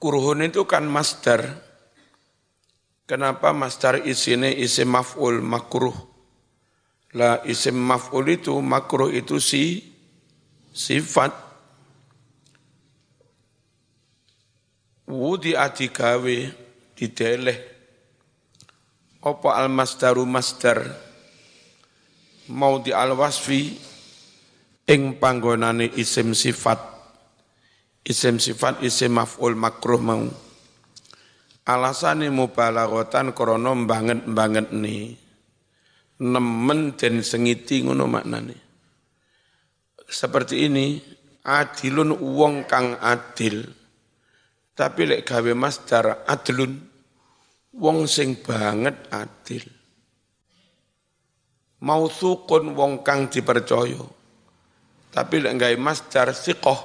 Kurhun 0.00 0.40
itu 0.40 0.64
kan 0.64 0.88
masdar. 0.88 1.60
Kenapa 3.04 3.52
masdar 3.52 4.00
isinya 4.00 4.48
isim 4.48 4.88
maf'ul 4.88 5.44
makruh? 5.44 5.92
Lah 7.12 7.44
isim 7.44 7.76
maf'ul 7.76 8.32
itu 8.32 8.56
makruh 8.64 9.12
itu 9.12 9.36
si 9.36 9.92
sifat. 10.72 11.36
Wudi 15.04 15.52
adikawe 15.52 16.38
dideleh 16.96 17.69
apa 19.20 19.48
al 19.56 19.68
masdaru 19.68 20.24
masdar? 20.24 20.80
Mau 22.50 22.80
di 22.80 22.90
al 22.90 23.14
wasfi 23.14 23.76
ing 24.88 25.20
panggonane 25.20 25.86
isim 26.00 26.32
sifat. 26.32 26.80
Isim 28.00 28.40
sifat 28.40 28.80
isim 28.80 29.12
maf'ul 29.14 29.54
makruh 29.54 30.00
mau. 30.00 30.24
Alasane 31.68 32.32
mubalaghatan 32.32 33.36
krana 33.36 33.76
banget-banget 33.86 34.72
nih 34.74 35.14
nemen 36.20 36.98
dan 36.98 37.24
sengiti 37.24 37.80
ngono 37.80 38.04
maknane. 38.10 38.56
Seperti 40.10 40.66
ini 40.66 40.98
adilun 41.46 42.18
wong 42.18 42.66
kang 42.66 42.98
adil. 42.98 43.64
Tapi 44.74 45.00
lek 45.06 45.28
gawe 45.28 45.52
masdar 45.54 46.24
adlun 46.24 46.89
wong 47.74 48.10
sing 48.10 48.38
banget 48.40 48.96
adil. 49.10 49.64
Mausukun 51.80 52.76
wong 52.76 53.00
kang 53.00 53.32
dipercaya. 53.32 54.04
Tapi 55.10 55.42
lek 55.42 55.56
gawe 55.58 55.76
masdar 55.80 56.30
siqah 56.30 56.80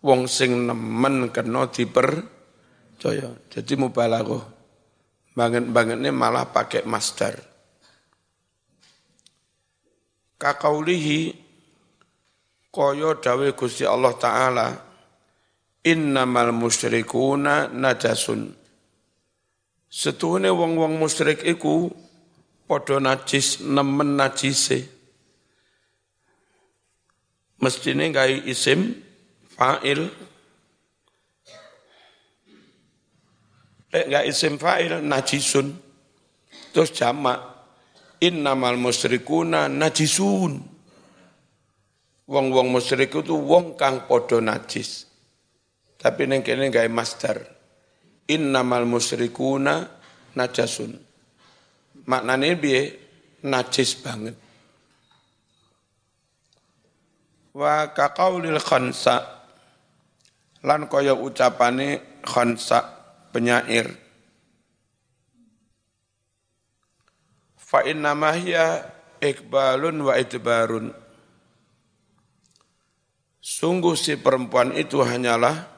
wong 0.00 0.30
sing 0.30 0.68
nemen 0.68 1.28
kena 1.34 1.68
dipercaya. 1.68 3.28
Jadi 3.50 3.72
mubalaghah. 3.76 4.44
Banget-bangetnya 5.30 6.10
malah 6.10 6.50
pakai 6.50 6.84
masdar 6.84 7.50
kakaulihi 10.40 11.36
kaya 12.72 13.10
dawe 13.20 13.48
Gusti 13.52 13.84
Allah 13.84 14.16
taala 14.16 14.68
innamal 15.84 16.56
musyrikuna 16.56 17.68
najasun 17.68 18.56
setuhune 19.90 20.48
wong-wong 20.48 20.96
musyrik 21.02 21.42
iku 21.42 21.90
padha 22.70 23.02
najis 23.02 23.58
nemen 23.60 24.14
najise 24.14 24.86
mestine 27.58 28.14
gawe 28.14 28.36
isim 28.46 28.94
fa'il 29.50 30.08
Lek 33.90 34.06
gak 34.06 34.24
isim 34.30 34.54
fa'il 34.54 35.02
najisun 35.02 35.74
terus 36.70 36.94
jamak 36.94 37.42
innamal 38.22 38.76
musyrikuna 38.76 39.66
najisun. 39.66 40.62
Wong-wong 42.30 42.70
musyrik 42.70 43.10
itu 43.10 43.34
wong 43.34 43.74
kang 43.74 44.06
podo 44.06 44.38
najis. 44.38 45.10
Tapi 45.98 46.30
neng 46.30 46.46
kene 46.46 46.70
gawe 46.70 46.86
masdar. 46.86 47.42
Innamal 48.30 48.86
musyrikuna 48.86 49.90
najasun. 50.38 50.94
Maknane 52.06 52.54
piye? 52.54 52.82
Najis 53.40 53.98
banget. 53.98 54.36
Wa 57.50 57.90
kaqaulil 57.90 58.62
khansa 58.62 59.40
lan 60.62 60.86
kaya 60.86 61.16
ucapane 61.16 62.20
khansa 62.20 62.84
penyair 63.32 63.88
fa 67.56 67.86
inna 67.86 68.12
hiya 68.34 68.82
ikbalun 69.22 70.02
wa 70.02 70.18
idbarun 70.18 70.90
Sungguh 73.40 73.96
si 73.96 74.20
perempuan 74.20 74.76
itu 74.76 75.00
hanyalah 75.00 75.69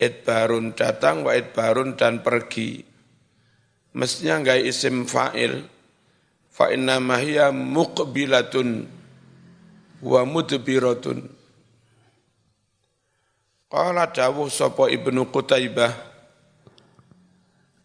idbarun 0.00 0.72
datang 0.72 1.28
wa 1.28 1.36
idbarun 1.36 1.94
dan 1.94 2.24
pergi. 2.24 2.80
Mestinya 3.92 4.40
enggak 4.40 4.64
isim 4.64 5.04
fa'il. 5.04 5.60
Fa 6.50 6.72
inna 6.72 6.96
hiya 7.20 7.52
muqbilatun 7.52 8.88
wa 10.00 10.20
mudbiratun. 10.24 11.18
Qala 13.70 14.10
dawuh 14.10 14.50
sapa 14.50 14.90
Ibnu 14.90 15.30
Qutaibah 15.30 16.10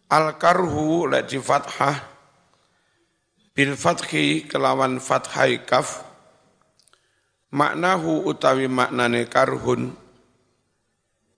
Al 0.06 0.34
karhu 0.38 1.10
la 1.10 1.22
di 1.22 1.38
fathah 1.38 1.98
bil 3.50 3.74
fathi 3.74 4.46
kelawan 4.46 5.02
fathai 5.02 5.66
kaf 5.66 6.06
maknahu 7.50 8.22
utawi 8.28 8.70
maknane 8.70 9.26
karhun 9.26 9.98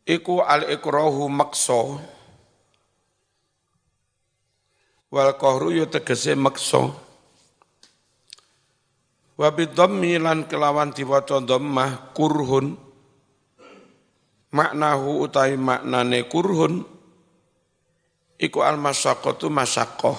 iku 0.09 0.41
al 0.41 0.73
ikrahu 0.73 1.29
makso 1.29 2.01
wal 5.13 5.33
qahru 5.37 5.77
yu 5.77 5.85
tegese 5.85 6.33
makso 6.33 7.09
wa 9.39 9.49
bidhammi 9.55 10.19
lan 10.19 10.51
kelawan 10.51 10.91
diwaca 10.91 11.39
dhammah 11.39 12.13
kurhun. 12.13 12.75
Maknahu 14.49 15.29
utawi 15.29 15.61
maknane 15.61 16.27
kurhun. 16.27 16.83
Iku 18.39 18.65
al 18.65 18.81
masyaqqatu 18.81 19.53
masyaqqah 19.53 20.19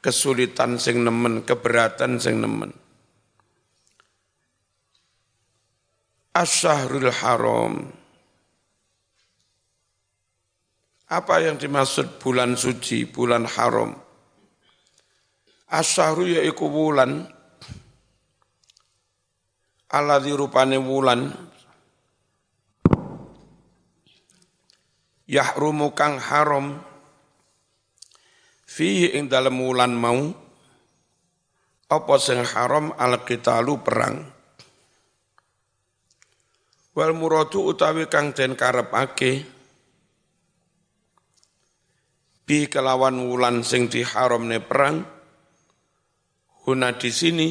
kesulitan 0.00 0.80
sing 0.80 1.04
nemen, 1.04 1.44
keberatan 1.44 2.16
sing 2.16 2.40
nemen. 2.40 2.72
Asyahrul 6.30 7.10
haram. 7.10 7.90
Apa 11.10 11.42
yang 11.42 11.58
dimaksud 11.58 12.22
bulan 12.22 12.54
suci, 12.54 13.02
bulan 13.02 13.50
haram? 13.50 13.98
Asyahru 15.66 16.30
yaiku 16.30 16.70
bulan, 16.70 17.26
Allah 19.90 20.22
dirupane 20.22 20.78
bulan, 20.78 21.34
yahrumu 25.26 25.90
kang 25.98 26.22
haram, 26.22 26.78
Fihi 28.70 29.18
ing 29.18 29.26
dalem 29.26 29.58
wulan 29.66 29.90
mau 29.90 30.30
apa 31.90 32.14
sing 32.22 32.38
haram 32.54 32.94
al 32.94 33.26
qitalu 33.26 33.82
perang. 33.82 34.39
Wal 36.90 37.14
muradu 37.14 37.70
utawi 37.70 38.10
kang 38.10 38.34
den 38.34 38.58
karepake 38.58 39.46
bi 42.42 42.66
kelawan 42.66 43.22
wulan 43.30 43.62
sing 43.62 43.86
diharamne 43.86 44.58
perang. 44.58 45.06
Huna 46.66 46.92
di 46.98 47.10
sini 47.10 47.48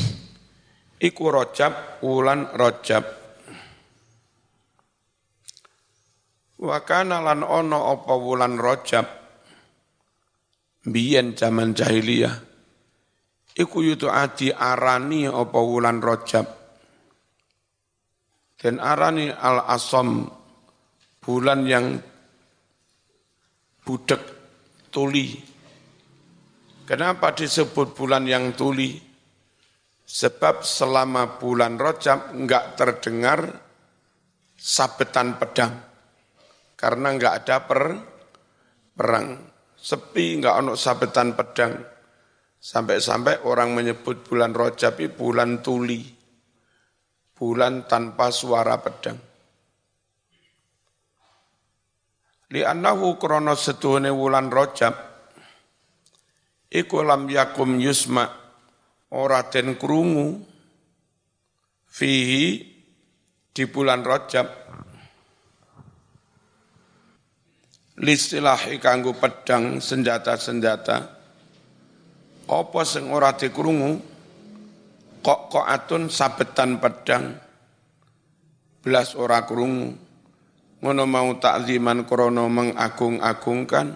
iku 1.08 1.24
rojab 1.32 2.04
wulan 2.04 2.52
rojab. 2.52 3.04
Wa 6.56 6.78
kana 6.84 7.24
lan 7.24 7.40
ono 7.40 7.92
apa 7.92 8.14
wulan 8.14 8.60
rojab? 8.60 9.06
Biyen 10.86 11.34
zaman 11.34 11.74
jahiliyah 11.74 12.46
iku 13.56 13.80
yutu 13.80 14.12
adi 14.12 14.52
arani 14.52 15.24
apa 15.24 15.58
wulan 15.58 16.04
rojab 16.04 16.65
dan 18.56 18.80
arani 18.80 19.28
al 19.30 19.68
asom 19.68 20.24
bulan 21.20 21.60
yang 21.68 22.00
budek 23.84 24.22
tuli. 24.88 25.36
Kenapa 26.86 27.34
disebut 27.34 27.92
bulan 27.92 28.24
yang 28.24 28.54
tuli? 28.54 28.96
Sebab 30.06 30.62
selama 30.62 31.36
bulan 31.36 31.74
rojab 31.76 32.30
enggak 32.30 32.78
terdengar 32.78 33.40
sabetan 34.54 35.34
pedang. 35.36 35.74
Karena 36.78 37.10
enggak 37.10 37.34
ada 37.42 37.56
per 37.66 37.82
perang. 38.96 39.28
Sepi, 39.76 40.40
nggak 40.40 40.56
ono 40.56 40.72
sabetan 40.74 41.36
pedang. 41.36 41.74
Sampai-sampai 42.56 43.46
orang 43.46 43.76
menyebut 43.76 44.26
bulan 44.26 44.50
Rojab 44.50 44.98
itu 44.98 45.14
bulan 45.14 45.62
tuli, 45.62 46.02
bulan 47.36 47.84
tanpa 47.84 48.32
suara 48.32 48.80
pedang. 48.80 49.20
Li'annahu 52.50 53.20
krono 53.20 53.52
setuhne 53.52 54.08
wulan 54.08 54.48
Rojab, 54.48 54.94
iku 56.72 57.04
lam 57.04 57.28
yakum 57.28 57.76
yusma 57.76 58.24
ora 59.12 59.44
den 59.52 59.76
krungu 59.76 60.40
fihi 61.86 62.64
di 63.52 63.64
bulan 63.68 64.02
Rojab 64.02 64.46
listilahi 67.96 68.76
kanggo 68.76 69.16
pedang 69.16 69.80
senjata-senjata 69.80 70.96
apa 72.46 72.80
sing 72.84 73.08
ora 73.08 73.32
dikrungu 73.32 74.15
Kok 75.26 75.50
kok 75.50 75.66
atun 75.66 76.06
sabetan 76.06 76.78
pedang 76.78 77.34
belas 78.78 79.18
ora 79.18 79.42
krungu. 79.42 79.98
Ngono 80.78 81.02
mau 81.02 81.34
takziman 81.42 82.06
krono 82.06 82.46
mengagung-agungkan 82.46 83.90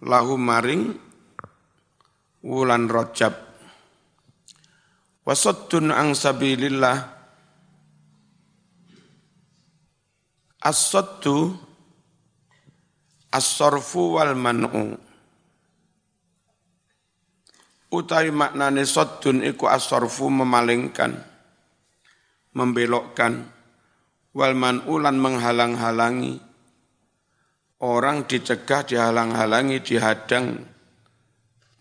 lahu 0.00 0.40
maring 0.40 0.96
wulan 2.40 2.88
rojab 2.88 3.36
wasaddun 5.28 5.92
ang 5.92 6.16
sabilillah. 6.16 7.20
As-saddu 10.64 11.60
as-sarfu 13.28 14.16
wal 14.16 14.32
man'u. 14.32 15.09
Utawi 17.90 18.30
maknane 18.30 18.86
saddun 18.86 19.42
iku 19.42 19.66
as-sarfu 19.66 20.30
memalingkan, 20.30 21.18
membelokkan, 22.54 23.50
wal 24.30 24.54
man'u 24.54 24.94
lan 25.02 25.18
menghalang-halangi. 25.18 26.38
Orang 27.82 28.30
dicegah, 28.30 28.86
dihalang-halangi, 28.86 29.82
dihadang 29.82 30.62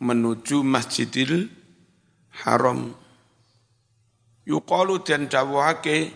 menuju 0.01 0.65
Masjidil 0.65 1.45
Haram. 2.41 2.95
Yuqalu 4.49 5.05
dan 5.05 5.29
dawake 5.29 6.09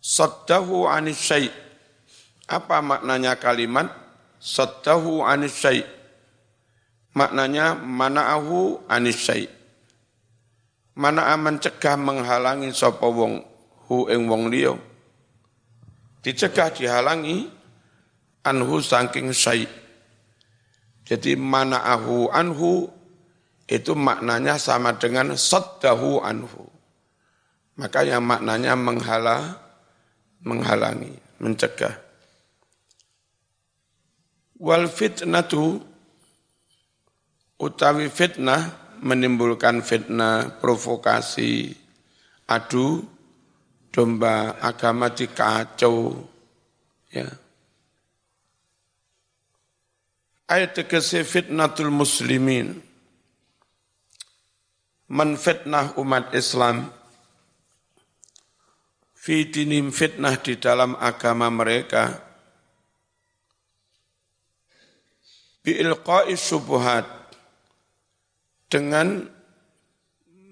saddahu 0.00 0.88
anis 0.88 1.20
syai' 1.20 1.52
apa 2.48 2.80
maknanya 2.80 3.36
kalimat 3.36 3.92
saddahu 4.40 5.20
anis 5.20 5.52
syai' 5.60 5.84
maknanya 7.12 7.76
mana'ahu 7.76 8.88
anis 8.88 9.18
syai' 9.20 9.48
mana'a 10.96 11.36
mencegah 11.40 11.96
menghalangi 11.96 12.72
sapa 12.72 13.08
wong 13.08 13.40
hu 13.88 14.08
ing 14.12 14.28
wong 14.28 14.52
liya. 14.52 14.76
Dicegah 16.22 16.70
dihalangi 16.70 17.50
anhu 18.46 18.78
saking 18.78 19.34
syai' 19.34 19.82
jadi 21.02 21.34
mana'ahu 21.34 22.30
anhu 22.30 22.86
itu 23.66 23.92
maknanya 23.92 24.56
sama 24.56 24.94
dengan 24.96 25.34
saddahu 25.34 26.22
anhu. 26.22 26.64
Maka 27.76 28.04
yang 28.04 28.22
maknanya 28.22 28.76
menghala, 28.76 29.58
menghalangi, 30.44 31.16
mencegah. 31.40 31.96
Wal 34.62 34.86
fitnatu 34.86 35.82
utawi 37.62 38.10
fitnah 38.10 38.82
menimbulkan 39.02 39.82
fitnah, 39.86 40.58
provokasi, 40.58 41.74
adu, 42.50 43.06
domba 43.94 44.58
agama 44.58 45.10
dikacau. 45.14 46.26
Ya. 47.14 47.30
Ayat 50.50 50.74
tegesi 50.74 51.22
fitnatul 51.22 51.94
muslimin. 51.94 52.82
Menfitnah 55.12 55.92
umat 56.00 56.32
Islam 56.32 56.88
fitinim 59.12 59.92
fitnah 59.92 60.40
di 60.40 60.56
dalam 60.56 60.96
agama 60.96 61.52
mereka 61.52 62.16
biilqa'i 65.62 66.32
subuhat 66.32 67.21
dengan 68.72 69.20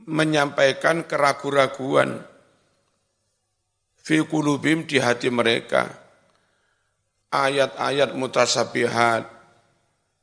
menyampaikan 0.04 1.08
keraguan-raguan 1.08 2.20
fi 3.96 4.20
kulubim 4.28 4.84
di 4.84 5.00
hati 5.00 5.32
mereka 5.32 5.88
ayat-ayat 7.32 8.12
mutasabihat 8.12 9.24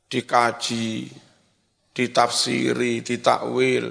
dikaji 0.05 1.09
ditafsiri 1.97 3.01
ditakwil 3.01 3.89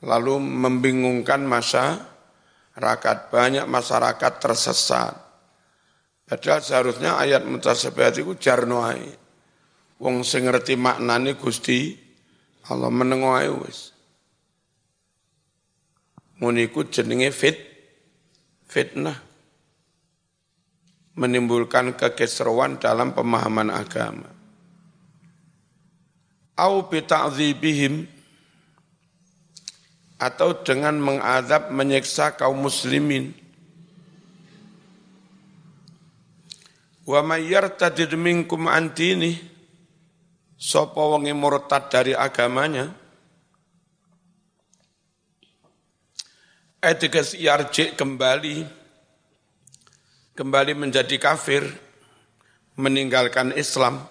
lalu 0.00 0.34
membingungkan 0.40 1.44
masa 1.44 2.08
rakat 2.80 3.28
banyak 3.28 3.68
masyarakat 3.68 4.32
tersesat. 4.40 5.12
Padahal 6.24 6.60
seharusnya 6.64 7.20
ayat 7.20 7.44
mutasabihat 7.44 8.16
itu 8.16 8.32
jarnoai. 8.40 9.12
Wong 10.00 10.24
sing 10.24 10.48
ngerti 10.48 10.74
maknane 10.80 11.36
Gusti 11.36 12.03
Allah 12.64 12.88
menengo 12.88 13.36
ae 13.36 13.52
wis. 13.52 13.92
Muniku 16.40 16.88
jenenge 16.88 17.28
fit 17.30 17.60
fitnah 18.64 19.20
menimbulkan 21.14 21.94
kekesruan 21.94 22.80
dalam 22.80 23.14
pemahaman 23.14 23.70
agama. 23.70 24.28
Au 26.58 26.86
bi 26.86 27.02
ta'dzibihim 27.02 28.06
atau 30.18 30.56
dengan 30.62 30.96
mengadab 30.98 31.70
menyiksa 31.70 32.34
kaum 32.38 32.64
muslimin. 32.64 33.34
Wa 37.04 37.20
may 37.20 37.44
yartadid 37.52 38.16
minkum 38.16 38.64
an 38.64 38.96
dini 38.96 39.53
sapa 40.58 40.98
wong 40.98 41.28
murtad 41.36 41.90
dari 41.90 42.16
agamanya? 42.16 42.90
Etikas 46.84 47.32
yarji 47.32 47.96
kembali 47.96 48.84
kembali 50.34 50.72
menjadi 50.74 51.16
kafir 51.16 51.64
meninggalkan 52.76 53.54
Islam. 53.54 54.04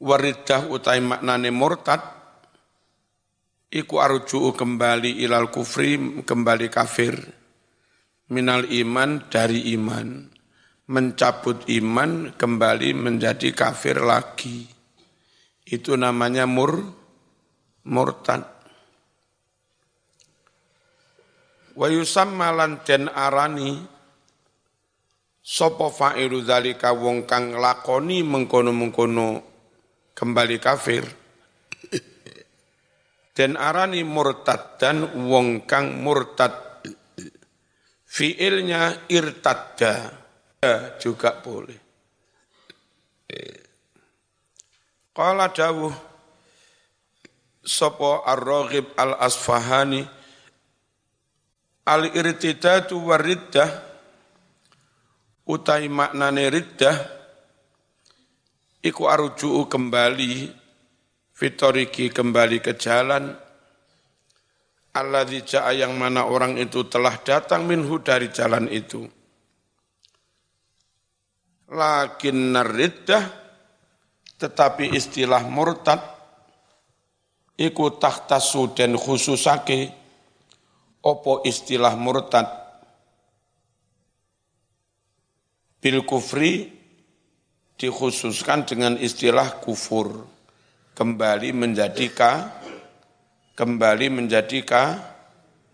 Waridah 0.00 0.72
utai 0.72 1.04
maknane 1.04 1.52
murtad 1.52 2.00
iku 3.68 4.00
arju'u 4.00 4.56
kembali 4.56 5.20
ilal 5.22 5.52
kufri, 5.52 6.24
kembali 6.24 6.72
kafir, 6.72 7.20
minal 8.32 8.64
iman 8.64 9.28
dari 9.28 9.76
iman, 9.76 10.29
mencabut 10.90 11.70
iman 11.70 12.34
kembali 12.34 12.90
menjadi 12.98 13.54
kafir 13.54 14.02
lagi. 14.02 14.66
Itu 15.62 15.94
namanya 15.94 16.50
mur, 16.50 16.82
murtad. 17.86 18.42
Wa 21.78 21.86
yusamma 21.86 22.50
lan 22.50 22.82
den 22.82 23.06
arani 23.06 23.78
sapa 25.38 25.94
fa'ilu 25.94 26.42
zalika 26.42 26.90
wong 26.90 27.22
kang 27.22 27.54
lakoni 27.54 28.26
mengkono-mengkono 28.26 29.28
kembali 30.12 30.58
kafir 30.58 31.06
dan 33.32 33.56
arani 33.56 34.04
murtad 34.04 34.76
dan 34.76 35.06
wong 35.16 35.64
kang 35.64 36.02
murtad 36.02 36.82
fiilnya 38.04 39.08
irtadda 39.08 40.19
juga 41.00 41.40
boleh 41.40 41.80
Qala 45.16 45.48
dawuh 45.48 45.94
Sopo 47.64 48.20
ar-raghib 48.24 48.92
al-asfahani 48.92 50.04
Al-irtidatu 51.88 53.08
wariddah 53.08 53.70
Utai 55.48 55.88
maknane 55.88 56.44
riddah 56.52 56.96
Iku 58.84 59.08
arju'u 59.08 59.64
kembali 59.64 60.60
fitoriki 61.32 62.12
kembali 62.12 62.60
ke 62.60 62.76
jalan 62.76 63.32
Allah 64.90 65.22
ja'a 65.22 65.70
yang 65.70 65.94
mana 65.94 66.26
orang 66.26 66.58
itu 66.58 66.82
telah 66.90 67.14
datang 67.22 67.62
minhu 67.62 68.02
dari 68.02 68.26
jalan 68.34 68.66
itu. 68.66 69.06
Lakin 71.70 72.54
nariddah 72.54 73.24
tetapi 74.40 74.90
istilah 74.96 75.46
murtad 75.46 76.00
iku 77.54 77.94
tahtasu 77.94 78.74
dan 78.74 78.98
khususake 78.98 79.92
opo 81.04 81.46
istilah 81.46 81.94
murtad 81.94 82.48
bil 85.78 86.02
kufri 86.02 86.72
dikhususkan 87.78 88.66
dengan 88.66 88.98
istilah 89.00 89.62
kufur 89.62 90.28
kembali 91.00 91.56
menjadi 91.56 92.06
ka, 92.12 92.32
kembali 93.56 94.12
menjadi 94.12 94.60
ka, 94.68 94.84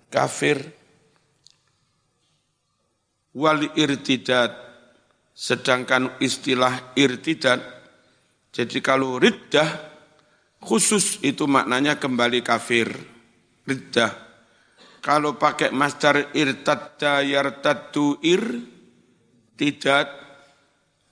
kafir. 0.07 0.63
Wal 3.35 3.69
irtidat, 3.75 4.55
sedangkan 5.37 6.17
istilah 6.17 6.97
irtidat, 6.97 7.61
jadi 8.57 8.81
kalau 8.81 9.21
riddah, 9.21 9.69
khusus 10.65 11.21
itu 11.21 11.45
maknanya 11.45 12.01
kembali 12.01 12.41
kafir. 12.41 12.89
Riddah. 13.69 14.25
Kalau 15.05 15.37
pakai 15.37 15.77
master 15.77 16.33
irtadda 16.33 17.21
yartaddu 17.21 18.17
ir, 18.25 18.43
tidak, 19.61 20.09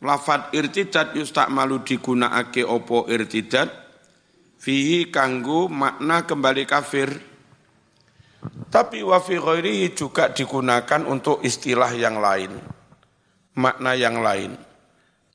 lafat 0.01 0.57
irtidat 0.57 1.12
yustak 1.12 1.53
malu 1.53 1.85
digunaake 1.85 2.64
opo 2.64 3.05
irtidat, 3.12 3.68
fihi 4.57 5.12
kanggu 5.12 5.68
makna 5.68 6.25
kembali 6.25 6.64
kafir. 6.64 7.12
Tapi 8.72 9.05
wafi 9.05 9.39
juga 9.95 10.33
digunakan 10.33 11.07
untuk 11.07 11.45
istilah 11.45 11.93
yang 11.95 12.18
lain, 12.18 12.51
makna 13.59 13.95
yang 13.95 14.21
lain. 14.21 14.55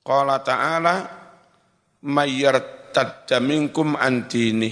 Qala 0.03 0.41
ta'ala 0.41 0.95
mayyartadda 2.03 3.37
minkum 3.43 3.95
antini. 3.99 4.71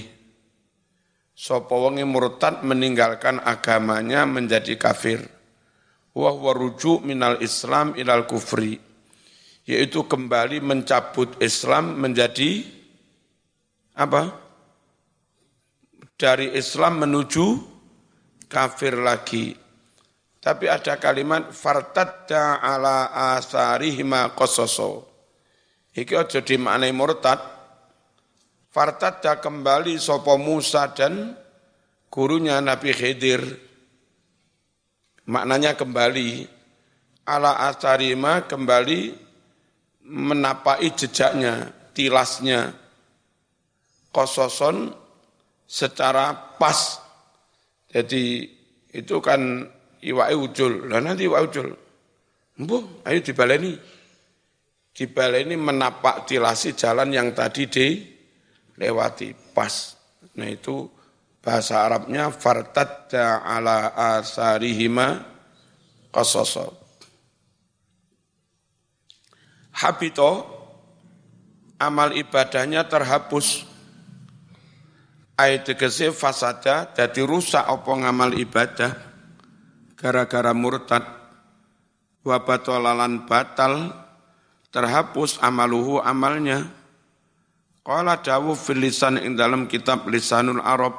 Sapa 1.38 1.70
wonge 1.70 2.02
murtad 2.02 2.66
meninggalkan 2.66 3.38
agamanya 3.38 4.26
menjadi 4.26 4.74
kafir. 4.74 5.22
Wa 6.10 6.34
huwa 6.34 6.50
rujuk 6.50 7.06
minal 7.06 7.38
Islam 7.38 7.94
ilal 7.94 8.26
kufri. 8.26 8.74
Yaitu 9.68 10.08
kembali 10.08 10.58
mencabut 10.64 11.38
Islam 11.38 11.94
menjadi 12.00 12.66
apa? 13.94 14.34
Dari 16.18 16.58
Islam 16.58 17.06
menuju 17.06 17.46
kafir 18.50 18.98
lagi. 18.98 19.67
Tapi 20.48 20.64
ada 20.64 20.96
kalimat 20.96 21.52
fartadda 21.52 22.64
ala 22.64 23.12
asarihima 23.36 24.32
qasaso. 24.32 25.04
Iki 25.92 26.16
aja 26.16 26.40
dimaknai 26.40 26.88
murtad. 26.88 27.36
Fartadda 28.72 29.44
kembali 29.44 30.00
sopo 30.00 30.40
Musa 30.40 30.88
dan 30.96 31.36
gurunya 32.08 32.64
Nabi 32.64 32.96
Khidir. 32.96 33.44
Maknanya 35.28 35.76
kembali 35.76 36.48
ala 37.28 37.68
asarima 37.68 38.48
kembali 38.48 39.12
menapai 40.08 40.88
jejaknya, 40.96 41.76
tilasnya. 41.92 42.72
Kososon 44.08 44.96
secara 45.68 46.56
pas 46.56 47.04
jadi 47.92 48.48
itu 48.96 49.20
kan 49.20 49.76
iwake 50.02 50.34
ucul. 50.34 50.72
Lah 50.90 51.00
nanti 51.02 51.26
iwak 51.26 51.42
ucul. 51.50 51.68
Mbuh, 52.58 53.06
ayo 53.06 53.18
dibaleni. 53.22 53.72
Dibaleni 54.90 55.54
menapak 55.54 56.26
tilasi 56.26 56.74
jalan 56.74 57.14
yang 57.14 57.30
tadi 57.30 57.70
dilewati 57.70 59.54
pas. 59.54 59.94
Nah 60.34 60.50
itu 60.50 60.90
bahasa 61.38 61.86
Arabnya 61.86 62.34
fartadda 62.34 63.46
ala 63.46 63.94
asarihima 63.94 65.22
qasasa. 66.10 66.66
Habito 69.78 70.30
amal 71.78 72.10
ibadahnya 72.18 72.90
terhapus 72.90 73.62
ayat 75.38 75.62
tegese 75.70 76.10
fasada 76.10 76.90
dadi 76.90 77.22
rusak 77.22 77.62
apa 77.62 77.86
ngamal 77.86 78.34
ibadah 78.34 79.07
gara-gara 79.98 80.54
murtad 80.54 81.02
wa 82.22 82.38
batalalan 82.38 83.26
batal 83.26 83.90
terhapus 84.70 85.42
amaluhu 85.42 85.98
amalnya. 85.98 86.70
Qala 87.82 88.20
dawu 88.20 88.52
fil 88.54 88.84
lisan 88.84 89.16
ing 89.18 89.34
dalam 89.34 89.64
kitab 89.64 90.06
lisanul 90.12 90.60
arab 90.60 90.92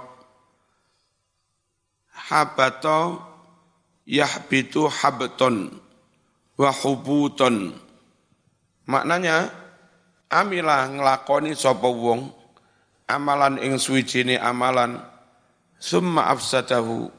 habato 2.10 3.22
yahbitu 4.10 4.90
habton 4.90 5.70
wa 6.58 6.70
hubuton. 6.74 7.78
Maknanya 8.90 9.54
amilah 10.34 10.90
nglakoni 10.90 11.54
sapa 11.54 11.86
wong 11.86 12.34
amalan 13.06 13.62
ing 13.62 13.78
suwijine 13.78 14.42
amalan 14.42 14.98
summa 15.78 16.34
afsadahu 16.34 17.19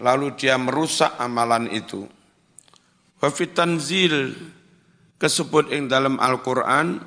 lalu 0.00 0.32
dia 0.38 0.56
merusak 0.56 1.12
amalan 1.18 1.68
itu. 1.68 2.06
Wa 3.18 3.28
tanzil 3.30 4.34
kesebut 5.18 5.70
ing 5.70 5.86
dalam 5.86 6.18
Al-Qur'an 6.18 7.02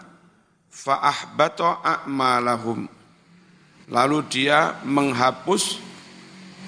fa 0.71 0.99
ahbata 1.01 1.83
a'malahum. 1.83 2.87
Lalu 3.91 4.17
dia 4.31 4.79
menghapus 4.83 5.79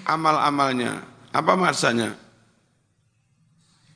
amal-amalnya. 0.06 1.04
Apa 1.32 1.54
maksudnya? 1.60 2.16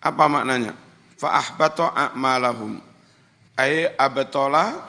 Apa 0.01 0.25
maknanya? 0.25 0.73
Fa 1.15 1.37
ahbata 1.37 1.93
a'malahum. 1.93 2.81
Ay 3.55 3.91
abtala 3.99 4.79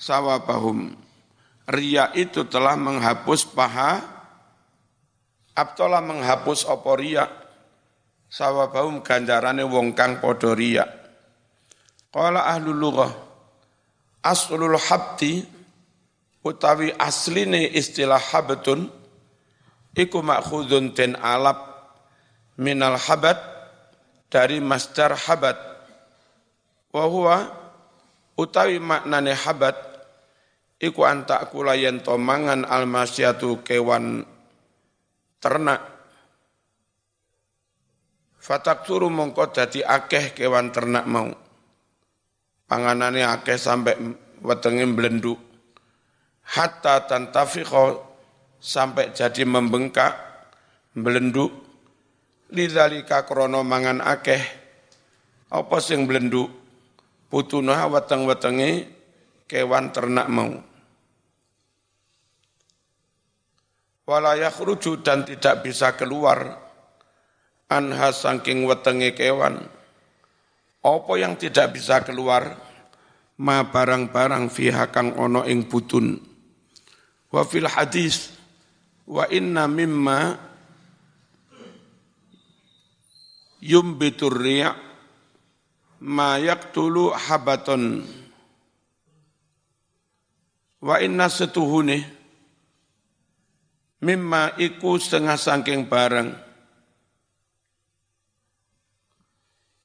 sawabahum. 0.00 0.92
Ria 1.64 2.12
itu 2.12 2.44
telah 2.44 2.76
menghapus 2.76 3.48
paha, 3.48 4.04
Abtola 5.54 6.02
menghapus 6.02 6.66
opo 6.66 6.98
ria, 6.98 7.30
sawabaum 8.26 9.06
ganjarane 9.06 9.62
wong 9.62 9.94
kang 9.94 10.18
podo 10.18 10.50
ria. 10.50 10.82
Qala 12.10 12.50
ahlul 12.50 12.74
lughah, 12.74 13.12
aslul 14.26 14.74
habti, 14.74 15.46
utawi 16.42 16.90
asline 16.98 17.70
istilah 17.70 18.18
habtun, 18.18 18.90
iku 19.94 20.18
makhudun 20.26 20.90
ten 20.90 21.14
alap 21.22 21.70
minal 22.58 22.98
habat, 22.98 23.38
dari 24.26 24.58
masdar 24.58 25.14
habat. 25.14 25.54
Wahuwa 26.90 27.46
utawi 28.34 28.82
maknane 28.82 29.38
habat, 29.38 29.78
iku 30.82 31.06
antak 31.06 31.54
kula 31.54 31.78
yen 31.78 32.02
to 32.02 32.18
mangan 32.18 32.66
almasyatu 32.66 33.62
kewan 33.62 34.33
ternak 35.44 35.94
Fatak 38.44 38.84
turu 38.84 39.08
mongko 39.08 39.56
dadi 39.56 39.80
akeh 39.80 40.36
kewan 40.36 40.68
ternak 40.68 41.08
mau. 41.08 41.32
Panganane 42.68 43.24
akeh 43.24 43.56
sampai 43.56 43.96
wetenge 44.44 44.84
blenduk. 44.92 45.40
Hatta 46.44 47.08
tantafiqo 47.08 48.04
sampai 48.60 49.16
jadi 49.16 49.48
membengkak, 49.48 50.12
belenduk. 50.92 51.56
Lidzalika 52.52 53.24
krono 53.24 53.64
mangan 53.64 54.04
akeh. 54.04 54.44
Apa 55.48 55.80
sing 55.80 56.04
blenduk? 56.04 56.52
Putunah 57.32 57.88
weteng-wetenge 57.88 58.92
kewan 59.48 59.88
ternak 59.88 60.28
mau. 60.28 60.52
Walayah 64.04 64.52
rujuk 64.52 65.00
dan 65.00 65.24
tidak 65.24 65.64
bisa 65.64 65.96
keluar 65.96 66.60
anha 67.72 68.12
sangking 68.12 68.68
wetenge 68.68 69.16
kewan. 69.16 69.64
Apa 70.84 71.12
yang 71.16 71.40
tidak 71.40 71.72
bisa 71.72 72.04
keluar? 72.04 72.60
Ma 73.40 73.66
barang-barang 73.66 74.46
fiha 74.52 74.92
kang 74.94 75.16
ono 75.16 75.42
ing 75.48 75.66
butun. 75.66 76.20
Wa 77.32 77.42
fil 77.42 77.66
hadis 77.66 78.30
wa 79.08 79.26
inna 79.26 79.66
mimma 79.66 80.38
yumbitur 83.64 84.38
riya 84.38 84.76
ma 86.04 86.36
yaktulu 86.38 87.10
habaton 87.10 88.04
Wa 90.84 91.00
inna 91.00 91.32
setuhune 91.32 92.23
mimma 94.04 94.60
iku 94.60 95.00
setengah 95.00 95.40
sangking 95.40 95.88
barang. 95.88 96.28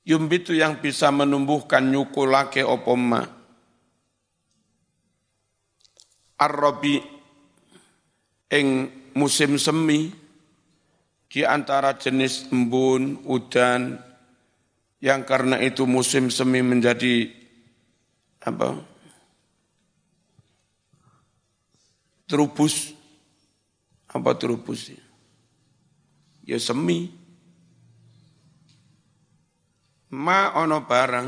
Yumbitu 0.04 0.52
yang 0.58 0.84
bisa 0.84 1.08
menumbuhkan 1.14 1.88
nyukulake 1.88 2.66
opoma 2.66 3.40
arrobi 6.40 7.04
ing 8.50 8.68
musim 9.14 9.60
semi 9.60 10.10
di 11.30 11.46
antara 11.46 11.94
jenis 11.94 12.50
embun, 12.50 13.22
udan, 13.28 14.02
yang 14.98 15.22
karena 15.28 15.62
itu 15.62 15.86
musim 15.86 16.34
semi 16.34 16.66
menjadi 16.66 17.30
apa? 18.42 18.82
Terubus. 22.26 22.99
Apa 24.10 24.34
terubus? 24.36 24.90
Ya 26.46 26.58
semi. 26.58 27.14
Ma 30.10 30.58
ono 30.58 30.82
barang 30.90 31.28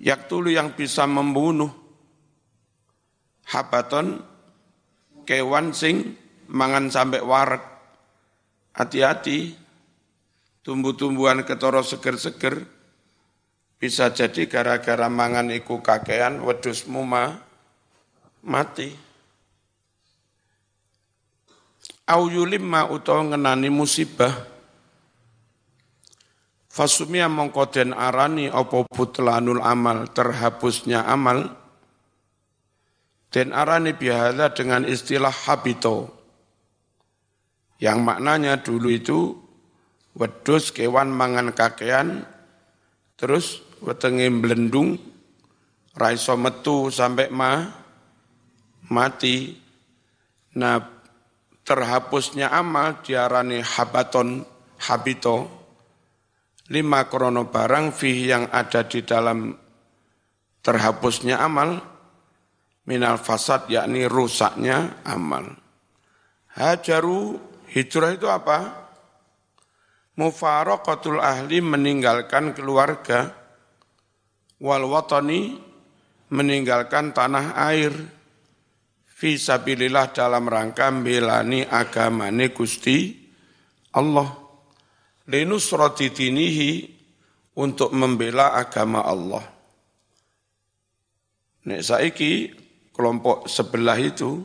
yak 0.00 0.24
tulu 0.24 0.48
yang 0.48 0.72
bisa 0.72 1.04
membunuh 1.04 1.68
habaton 3.52 4.24
kewan 5.28 5.76
sing 5.76 6.16
mangan 6.48 6.88
sampai 6.88 7.20
warak. 7.20 7.64
Hati-hati, 8.70 9.52
tumbuh-tumbuhan 10.64 11.44
ketoro 11.44 11.84
seger-seger, 11.84 12.64
bisa 13.76 14.14
jadi 14.14 14.48
gara-gara 14.48 15.10
mangan 15.12 15.52
iku 15.52 15.84
kakean 15.84 16.40
wedus 16.40 16.88
muma 16.88 17.44
mati. 18.40 19.09
Au 22.10 22.26
yulimma 22.26 22.90
utawa 22.90 23.30
ngenani 23.30 23.70
musibah. 23.70 24.34
Fasumia 26.70 27.30
mongko 27.30 27.70
den 27.70 27.90
arani 27.94 28.50
apa 28.50 28.86
butlanul 28.90 29.62
amal 29.62 30.10
terhapusnya 30.10 31.06
amal. 31.06 31.54
Den 33.30 33.54
arani 33.54 33.94
bihala 33.94 34.50
dengan 34.50 34.82
istilah 34.82 35.30
habito. 35.30 36.10
Yang 37.78 37.98
maknanya 38.02 38.58
dulu 38.60 38.88
itu 38.90 39.18
wedus 40.18 40.74
kewan 40.74 41.14
mangan 41.14 41.54
kakean 41.54 42.26
terus 43.14 43.62
wetenge 43.80 44.26
blendung 44.42 44.98
raiso 45.94 46.34
metu 46.34 46.90
sampai 46.90 47.30
ma 47.30 47.66
mati. 48.90 49.54
Nah 50.58 50.99
terhapusnya 51.70 52.50
amal 52.50 52.98
diarani 52.98 53.62
habaton 53.62 54.42
habito 54.90 55.46
lima 56.66 57.06
krono 57.06 57.46
barang 57.46 57.94
fi 57.94 58.26
yang 58.26 58.50
ada 58.50 58.82
di 58.90 59.06
dalam 59.06 59.54
terhapusnya 60.66 61.38
amal 61.38 61.78
minal 62.90 63.22
fasad 63.22 63.70
yakni 63.70 64.10
rusaknya 64.10 64.98
amal. 65.06 65.46
Hajaru 66.58 67.38
hijrah 67.70 68.18
itu 68.18 68.26
apa? 68.26 68.90
Mufaraqatul 70.18 71.22
ahli 71.22 71.62
meninggalkan 71.62 72.50
keluarga. 72.50 73.30
Wal 74.58 74.90
watani 74.90 75.54
meninggalkan 76.34 77.14
tanah 77.14 77.54
air 77.70 77.94
Fisabilillah 79.20 80.16
dalam 80.16 80.48
rangka 80.48 80.88
belani 80.88 81.60
agamane 81.68 82.56
Gusti 82.56 83.12
Allah. 83.92 84.32
Linusrati 85.28 86.08
dinihi 86.08 86.88
untuk 87.60 87.92
membela 87.92 88.56
agama 88.56 89.04
Allah. 89.04 89.44
Nek 91.68 91.84
saiki 91.84 92.48
kelompok 92.96 93.44
sebelah 93.44 94.00
itu, 94.00 94.40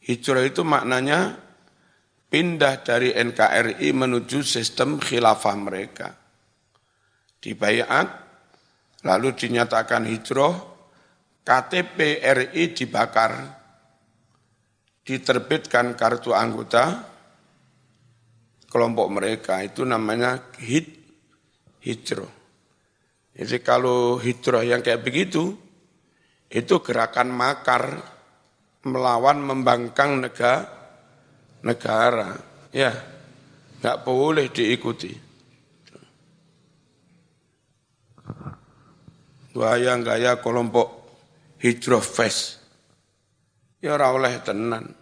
hijrah 0.00 0.48
itu 0.48 0.64
maknanya 0.64 1.36
pindah 2.32 2.80
dari 2.80 3.12
NKRI 3.12 3.92
menuju 3.92 4.40
sistem 4.40 4.96
khilafah 4.96 5.56
mereka. 5.60 6.08
Dibayat, 7.36 8.08
lalu 9.04 9.36
dinyatakan 9.36 10.08
hijrah, 10.08 10.56
KTP 11.44 12.24
RI 12.24 12.72
dibakar, 12.72 13.63
diterbitkan 15.04 15.92
kartu 15.94 16.32
anggota 16.32 17.04
kelompok 18.72 19.06
mereka 19.12 19.60
itu 19.60 19.84
namanya 19.84 20.50
hid 20.58 20.88
hijrah. 21.84 22.32
Jadi 23.36 23.56
kalau 23.60 24.16
hijrah 24.16 24.64
yang 24.64 24.80
kayak 24.80 25.04
begitu 25.04 25.52
itu 26.48 26.74
gerakan 26.80 27.30
makar 27.30 28.00
melawan 28.88 29.44
membangkang 29.44 30.24
negara 30.24 30.72
negara 31.64 32.36
ya 32.72 32.92
nggak 33.80 34.00
boleh 34.04 34.48
diikuti. 34.48 35.12
Gaya-gaya 39.54 40.42
kelompok 40.42 40.88
hijrah 41.62 42.02
fest 42.02 42.63
Ya 43.84 44.00
ora 44.00 44.16
oleh 44.16 44.40
tenan. 44.40 44.96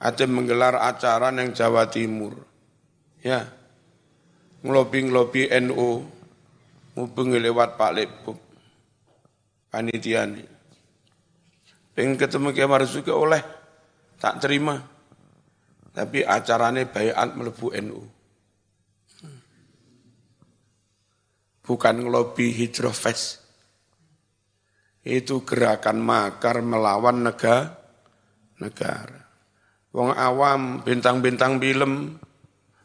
Ada 0.00 0.24
menggelar 0.24 0.72
acara 0.80 1.28
yang 1.36 1.52
Jawa 1.52 1.84
Timur. 1.92 2.32
Ya. 3.20 3.44
Ngelobi-ngelobi 4.64 5.52
NU. 5.68 6.08
Hubungi 6.96 7.36
lewat 7.36 7.76
Pak 7.76 7.92
Lepuk. 7.92 8.40
Panitia 9.68 10.24
ini. 10.24 10.40
Pengen 11.92 12.16
ketemu 12.16 12.56
Kiai 12.56 12.64
Marzuki 12.64 13.12
oleh 13.12 13.44
tak 14.16 14.40
terima. 14.40 14.80
Tapi 15.92 16.24
acaranya 16.24 16.88
bayat 16.88 17.36
melebu 17.36 17.68
NU. 17.84 18.00
Bukan 21.68 21.94
ngelobi 22.00 22.48
hijrah 22.48 22.96
fest. 22.96 23.44
Itu 25.04 25.44
gerakan 25.44 26.00
makar 26.00 26.64
melawan 26.64 27.28
negara 27.28 27.79
negara. 28.60 29.20
Wong 29.90 30.14
awam, 30.14 30.86
bintang-bintang 30.86 31.58
film, 31.58 32.14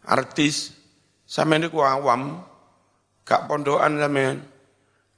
artis, 0.10 0.74
sama 1.28 1.62
ini 1.62 1.70
ku 1.70 1.84
awam, 1.86 2.42
gak 3.22 3.46
pondokan 3.46 4.02
sampean, 4.02 4.42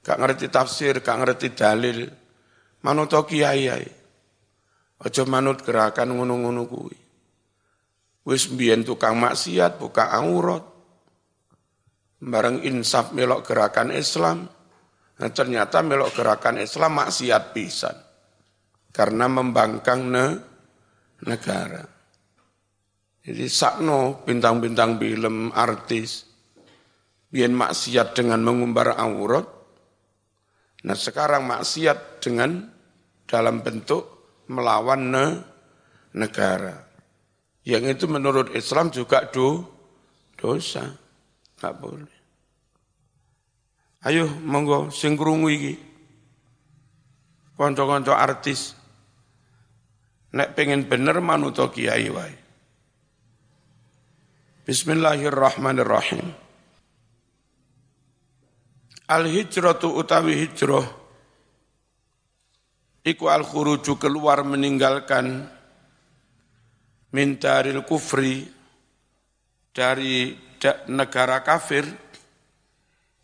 gak 0.03 0.20
ngerti 0.20 0.51
tafsir, 0.51 0.99
gak 0.99 1.24
ngerti 1.24 1.55
dalil, 1.55 2.12
manut 2.84 3.14
kiai 3.14 3.72
ai. 3.72 3.88
Aja 4.97 5.24
manut 5.30 5.62
gerakan 5.62 6.18
ngono-ngono 6.18 6.66
kuwi. 6.66 6.97
Wis 8.28 8.49
mbiyen 8.49 8.82
tukang 8.82 9.16
maksiat 9.22 9.78
buka 9.78 10.10
aurat. 10.10 10.66
Bareng 12.18 12.66
insaf 12.66 13.14
melok 13.14 13.45
gerakan 13.45 13.93
Islam. 13.93 14.49
Nah 15.22 15.30
ternyata 15.30 15.86
melok 15.86 16.18
gerakan 16.18 16.58
Islam 16.58 16.97
maksiat 16.97 17.53
pisan 17.53 18.08
karena 18.97 19.30
membangkang 19.30 20.10
ne, 20.10 20.26
negara. 21.26 21.82
Jadi 23.28 23.45
sakno 23.51 24.24
bintang-bintang 24.24 24.95
film, 25.01 25.51
artis, 25.51 26.24
biar 27.28 27.51
maksiat 27.51 28.15
dengan 28.15 28.39
mengumbar 28.39 28.95
aurat. 28.95 29.47
Nah 30.88 30.95
sekarang 30.95 31.43
maksiat 31.43 32.24
dengan 32.24 32.72
dalam 33.28 33.59
bentuk 33.59 34.03
melawan 34.47 35.01
ne, 35.11 35.26
negara. 36.15 36.88
Yang 37.68 37.99
itu 37.99 38.05
menurut 38.07 38.55
Islam 38.55 38.88
juga 38.95 39.28
do, 39.28 39.59
dosa. 40.39 40.88
Tak 41.59 41.74
boleh. 41.84 42.15
Ayo 44.07 44.30
monggo 44.47 44.88
sing 44.88 45.20
krungu 45.20 45.51
iki. 45.51 45.76
Kanca-kanca 47.59 48.15
artis 48.15 48.78
Nek 50.36 50.59
pengen 50.59 50.84
bener 50.84 51.23
manuto 51.23 51.71
kiai 51.71 52.11
wae. 52.11 52.36
Bismillahirrahmanirrahim. 54.67 56.28
Al 59.07 59.23
hijratu 59.32 59.95
utawi 59.95 60.36
hijrah 60.36 60.84
iku 63.07 63.32
al 63.32 63.47
khuruju 63.47 63.95
keluar 63.95 64.43
meninggalkan 64.43 65.47
mintaril 67.15 67.88
kufri 67.88 68.43
dari 69.71 70.36
negara 70.91 71.39
kafir 71.39 71.88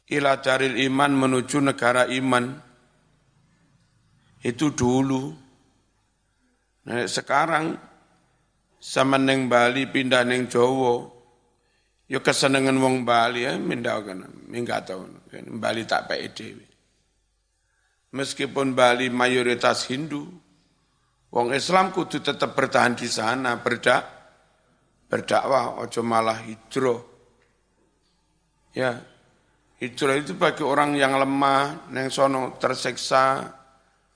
ila 0.07 0.39
daril 0.39 0.79
iman 0.79 1.11
menuju 1.11 1.59
negara 1.59 2.07
iman 2.07 2.55
itu 4.39 4.71
dulu 4.71 5.42
Nah, 6.83 7.07
sekarang 7.07 7.79
sama 8.83 9.15
neng 9.15 9.47
Bali 9.47 9.87
pindah 9.87 10.27
neng 10.27 10.51
Jawa, 10.51 11.07
yo 12.11 12.19
kesenengan 12.19 12.75
wong 12.75 13.07
Bali 13.07 13.47
ya 13.47 13.55
pindah 13.55 14.03
kan, 14.03 14.27
minggat 14.51 14.91
tahun. 14.91 15.23
Bali 15.63 15.87
tak 15.87 16.11
pede. 16.11 16.59
Meskipun 18.11 18.75
Bali 18.75 19.07
mayoritas 19.07 19.87
Hindu, 19.87 20.27
wong 21.31 21.55
Islam 21.55 21.95
kudu 21.95 22.19
tetap 22.19 22.51
bertahan 22.51 22.99
di 22.99 23.07
sana, 23.07 23.55
berdak, 23.63 24.03
berdakwah, 25.07 25.79
ojo 25.79 26.03
malah 26.03 26.43
hijrah. 26.43 26.99
Ya, 28.75 28.99
hijrah 29.79 30.19
itu 30.19 30.35
bagi 30.35 30.67
orang 30.67 30.99
yang 30.99 31.15
lemah, 31.15 31.87
neng 31.95 32.11
sono 32.11 32.59
terseksa, 32.59 33.47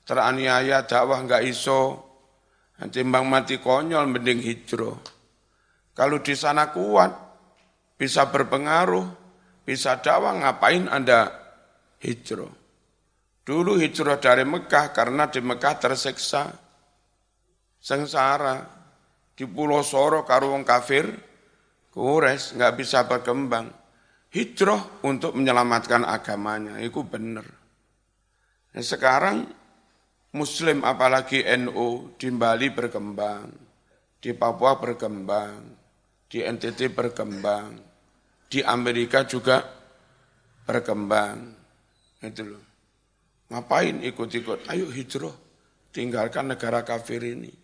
teraniaya, 0.04 0.84
dakwah 0.84 1.24
nggak 1.24 1.48
iso, 1.48 2.07
Timbang 2.78 3.26
mati 3.26 3.58
konyol 3.58 4.06
mending 4.06 4.38
hijrah. 4.38 4.94
Kalau 5.98 6.22
di 6.22 6.38
sana 6.38 6.70
kuat, 6.70 7.10
bisa 7.98 8.30
berpengaruh, 8.30 9.06
bisa 9.66 9.98
dakwah, 9.98 10.38
ngapain 10.38 10.86
Anda 10.86 11.26
hijrah? 11.98 12.54
Dulu 13.42 13.82
hijrah 13.82 14.22
dari 14.22 14.46
Mekah 14.46 14.94
karena 14.94 15.26
di 15.26 15.42
Mekah 15.42 15.74
terseksa, 15.74 16.54
sengsara, 17.82 18.62
di 19.34 19.42
Pulau 19.50 19.82
Soro 19.82 20.22
karuang 20.22 20.62
kafir, 20.62 21.10
kures, 21.90 22.54
nggak 22.54 22.78
bisa 22.78 23.02
berkembang. 23.10 23.66
Hijrah 24.30 25.02
untuk 25.02 25.34
menyelamatkan 25.34 26.06
agamanya, 26.06 26.78
itu 26.78 27.02
benar. 27.02 27.48
Nah, 28.70 28.84
sekarang 28.84 29.48
Muslim 30.36 30.84
apalagi 30.84 31.40
NU 31.56 32.12
di 32.20 32.28
Bali 32.34 32.68
berkembang. 32.68 33.48
Di 34.18 34.34
Papua 34.34 34.74
berkembang, 34.76 35.62
di 36.26 36.42
NTT 36.42 36.90
berkembang, 36.90 37.70
di 38.50 38.58
Amerika 38.66 39.22
juga 39.22 39.62
berkembang. 40.66 41.54
Itu 42.18 42.42
loh. 42.42 42.64
Ngapain 43.48 44.02
ikut-ikut? 44.04 44.66
Ayo 44.68 44.90
hijrah, 44.90 45.32
tinggalkan 45.94 46.50
negara 46.50 46.82
kafir 46.82 47.22
ini. 47.22 47.54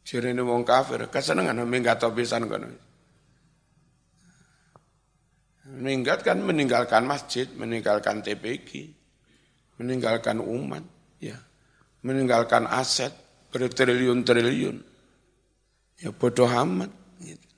Jadi 0.00 0.32
ini 0.32 0.42
wong 0.42 0.64
kafir, 0.64 1.06
kesenangan 1.12 1.60
minggat 1.68 2.00
pisan 2.16 2.48
kono. 2.48 2.72
Minggat 5.70 6.26
kan 6.26 6.42
meninggalkan 6.42 7.06
masjid, 7.06 7.46
meninggalkan 7.54 8.24
TPG, 8.26 8.90
meninggalkan 9.78 10.42
umat, 10.42 10.82
ya, 11.22 11.38
meninggalkan 12.04 12.64
aset 12.68 13.12
bertriliun-triliun. 13.52 14.76
Ya 16.00 16.10
bodoh 16.14 16.48
amat. 16.48 16.90
Gitu. 17.20 17.48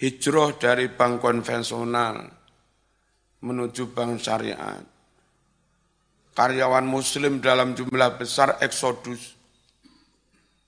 Hijrah 0.00 0.56
dari 0.56 0.88
bank 0.88 1.20
konvensional 1.20 2.24
menuju 3.44 3.92
bank 3.92 4.20
syariat. 4.20 4.84
Karyawan 6.36 6.84
muslim 6.84 7.40
dalam 7.40 7.72
jumlah 7.72 8.20
besar 8.20 8.60
eksodus 8.60 9.36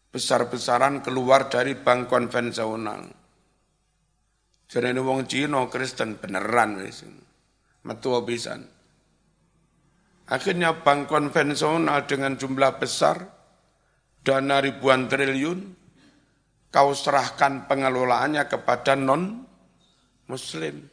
besar-besaran 0.08 1.04
keluar 1.04 1.52
dari 1.52 1.76
bank 1.76 2.08
konvensional. 2.08 3.04
Jadi 4.68 5.00
wong 5.00 5.24
Cina 5.24 5.64
Kristen 5.68 6.20
beneran 6.20 6.80
wis. 6.80 7.04
Metu 7.84 8.12
pisan. 8.24 8.77
Akhirnya 10.28 10.76
bank 10.76 11.08
konvensional 11.08 12.04
dengan 12.04 12.36
jumlah 12.36 12.76
besar 12.76 13.24
dana 14.20 14.60
ribuan 14.60 15.08
triliun 15.08 15.72
kau 16.68 16.92
serahkan 16.92 17.64
pengelolaannya 17.64 18.44
kepada 18.44 18.92
non 18.92 19.44
muslim. 20.28 20.84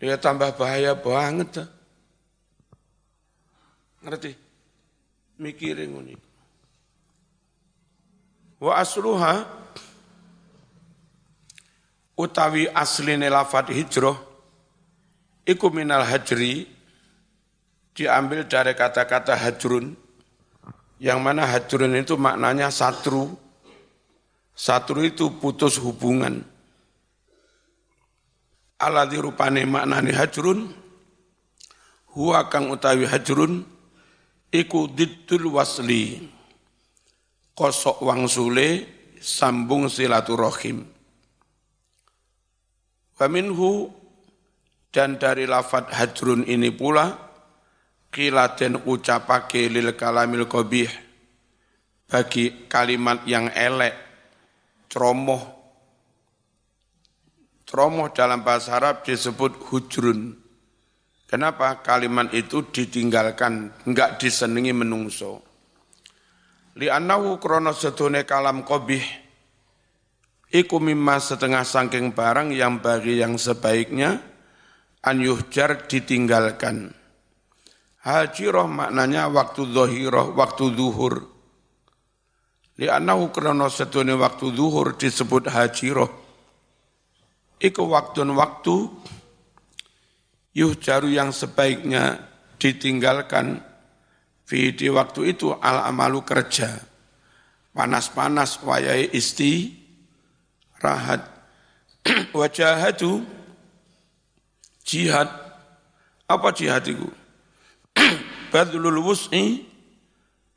Dia 0.00 0.16
tambah 0.16 0.56
bahaya 0.56 0.96
banget. 0.96 1.68
Ngerti? 4.00 4.32
Mikirin 5.38 5.92
ini 6.02 6.28
wa 8.58 8.74
asluha 8.78 9.46
utawi 12.18 12.66
asline 12.74 13.30
lafat 13.30 13.70
hijrah 13.70 14.18
iku 15.46 15.70
minal 15.70 16.02
hajri 16.02 16.66
diambil 17.98 18.46
dari 18.46 18.78
kata-kata 18.78 19.34
hajrun 19.34 19.98
yang 21.02 21.18
mana 21.18 21.42
hajrun 21.50 21.98
itu 21.98 22.14
maknanya 22.14 22.70
satru. 22.70 23.34
Satru 24.54 25.02
itu 25.02 25.34
putus 25.42 25.82
hubungan. 25.82 26.46
Aladhi 28.78 29.18
rupane 29.18 29.66
maknane 29.66 30.14
hajrun 30.14 30.70
huwa 32.14 32.46
kang 32.46 32.70
utawi 32.70 33.02
hajrun 33.06 33.66
iku 34.54 34.86
diddul 34.94 35.58
wasli. 35.58 36.22
Kosok 37.58 38.06
wangsule 38.06 38.86
sambung 39.18 39.90
silaturahim. 39.90 40.86
Faminhu 43.18 43.90
dan 44.94 45.18
dari 45.18 45.50
lafat 45.50 45.90
hajrun 45.90 46.46
ini 46.46 46.70
pula 46.70 47.27
kilaten 48.12 48.84
ucapake 48.84 49.68
lil 49.70 49.94
kalamil 49.94 50.48
qabih. 50.48 50.90
Bagi 52.08 52.66
kalimat 52.66 53.24
yang 53.28 53.52
elek 53.52 53.94
ceromoh. 54.88 55.44
Ceromoh 57.68 58.08
dalam 58.16 58.40
bahasa 58.40 58.80
Arab 58.80 59.04
disebut 59.04 59.60
hujrun. 59.68 60.32
Kenapa 61.28 61.84
kalimat 61.84 62.32
itu 62.32 62.64
ditinggalkan 62.72 63.84
enggak 63.84 64.16
disenengi 64.16 64.72
menungso? 64.72 65.44
Li'annahu 66.80 67.36
krono 67.36 67.76
sedune 67.76 68.24
kalam 68.24 68.64
kobih 68.64 69.28
iku 70.48 70.80
mimma 70.80 71.20
setengah 71.20 71.64
sangking 71.64 72.16
barang 72.16 72.56
yang 72.56 72.80
bagi 72.80 73.20
yang 73.20 73.36
sebaiknya 73.36 74.16
an 75.04 75.20
yuhjar 75.20 75.84
ditinggalkan 75.84 76.97
hajiroh 78.08 78.64
maknanya 78.64 79.28
waktu 79.28 79.68
zohiroh 79.68 80.32
waktu 80.32 80.64
zuhur 80.72 81.28
li'annahu 82.80 83.28
krono 83.28 83.68
sedune 83.68 84.16
waktu 84.16 84.48
zuhur 84.56 84.96
disebut 84.96 85.52
hajiroh 85.52 86.08
iku 87.60 87.84
waktu-waktu 87.84 88.76
yuhjaru 90.56 91.12
yang 91.12 91.36
sebaiknya 91.36 92.24
ditinggalkan 92.56 93.68
Fi 94.48 94.72
di 94.72 94.88
waktu 94.88 95.36
itu 95.36 95.52
al 95.52 95.92
amalu 95.92 96.24
kerja. 96.24 96.80
Panas-panas 97.76 98.64
wayai 98.64 99.12
isti 99.12 99.76
rahat. 100.80 101.20
Wajahatu 102.32 103.28
jihad. 104.88 105.28
Apa 106.24 106.48
jihad 106.56 106.80
itu? 106.88 107.04
Badlul 108.48 109.04
wus'i 109.04 109.68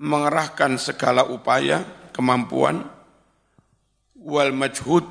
mengerahkan 0.02 0.80
segala 0.82 1.28
upaya, 1.28 1.84
kemampuan, 2.16 2.88
wal 4.18 4.52
majhud, 4.56 5.06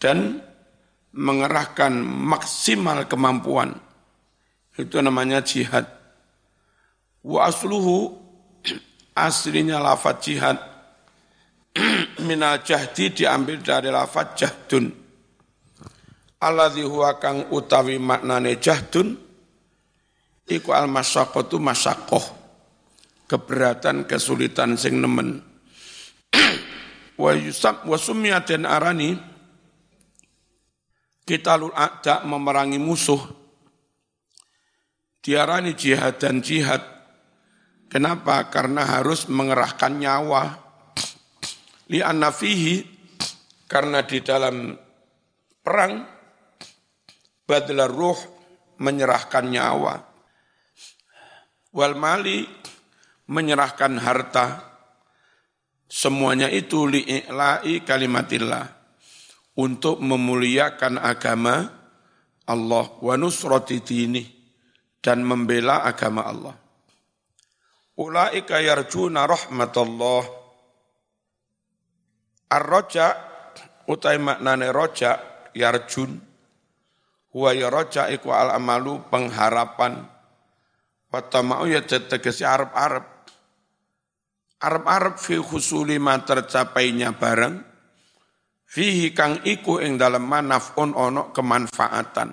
dan 0.00 0.40
mengerahkan 1.16 1.92
maksimal 2.04 3.04
kemampuan. 3.10 3.74
Itu 4.76 5.00
namanya 5.00 5.40
jihad. 5.40 5.88
Wa 7.24 7.48
asluhu 7.50 8.14
aslinya 9.16 9.80
lafat 9.80 10.16
jihad 10.22 10.58
minal 12.28 12.62
jahdi 12.62 13.10
diambil 13.10 13.58
dari 13.64 13.90
lafat 13.90 14.36
jahdun. 14.36 14.92
Alladhi 16.36 16.84
huwa 16.84 17.16
kang 17.16 17.48
utawi 17.48 17.96
maknane 17.96 18.60
jahdun 18.60 19.25
iku 20.46 20.72
al 20.72 20.88
masyaqqatu 20.90 21.58
masyaqqah. 21.60 22.24
Keberatan, 23.26 24.06
kesulitan 24.06 24.78
sing 24.78 25.02
nemen. 25.02 25.42
wa 27.22 27.30
yusab 27.34 27.82
wa 27.88 27.98
summiyatin 27.98 28.62
arani 28.62 29.18
kita 31.26 31.58
lul 31.58 31.74
a'da 31.74 32.22
memerangi 32.22 32.78
musuh 32.78 33.18
diarani 35.24 35.74
jihad 35.74 36.22
dan 36.22 36.38
jihad 36.38 36.96
Kenapa? 37.86 38.50
Karena 38.50 38.82
harus 38.98 39.30
mengerahkan 39.30 39.94
nyawa. 39.94 40.42
Li 41.94 42.02
fihi 42.34 42.82
karena 43.70 44.02
di 44.02 44.18
dalam 44.22 44.74
perang 45.62 46.02
badla 47.46 47.86
ruh 47.86 48.18
menyerahkan 48.82 49.46
nyawa. 49.46 49.94
Wal 51.76 51.92
mali 51.92 52.48
menyerahkan 53.28 54.00
harta. 54.00 54.64
Semuanya 55.84 56.48
itu 56.48 56.88
li'i'la'i 56.88 57.84
kalimatillah. 57.84 58.64
Untuk 59.56 60.00
memuliakan 60.00 61.00
agama 61.00 61.64
Allah 62.48 62.86
wa 63.00 63.14
nusrati 63.16 63.80
dini 63.80 64.24
dan 65.00 65.24
membela 65.24 65.84
agama 65.84 66.24
Allah. 66.24 66.56
Ulaika 67.96 68.60
yarjuna 68.60 69.24
rahmatullah. 69.24 70.22
Ar-roja, 72.52 73.06
utai 73.88 74.20
maknane 74.20 74.68
roja, 74.70 75.16
yarjun. 75.56 76.20
Huwa 77.32 77.50
ya 77.56 77.72
roja 77.72 78.12
iku 78.12 78.32
al-amalu 78.32 79.00
pengharapan. 79.08 80.15
Watama'u 81.16 81.64
ya 81.64 81.80
tegesi 81.80 82.44
Arab-Arab. 82.44 83.04
Arab-Arab 84.60 85.16
fi 85.16 85.40
khusuli 85.40 85.96
ma 85.96 86.20
tercapainya 86.20 87.16
barang. 87.16 87.56
Fihi 88.68 89.16
kang 89.16 89.40
iku 89.48 89.80
ing 89.80 89.96
dalam 89.96 90.28
manafun 90.28 90.92
ono 90.92 91.32
kemanfaatan. 91.32 92.28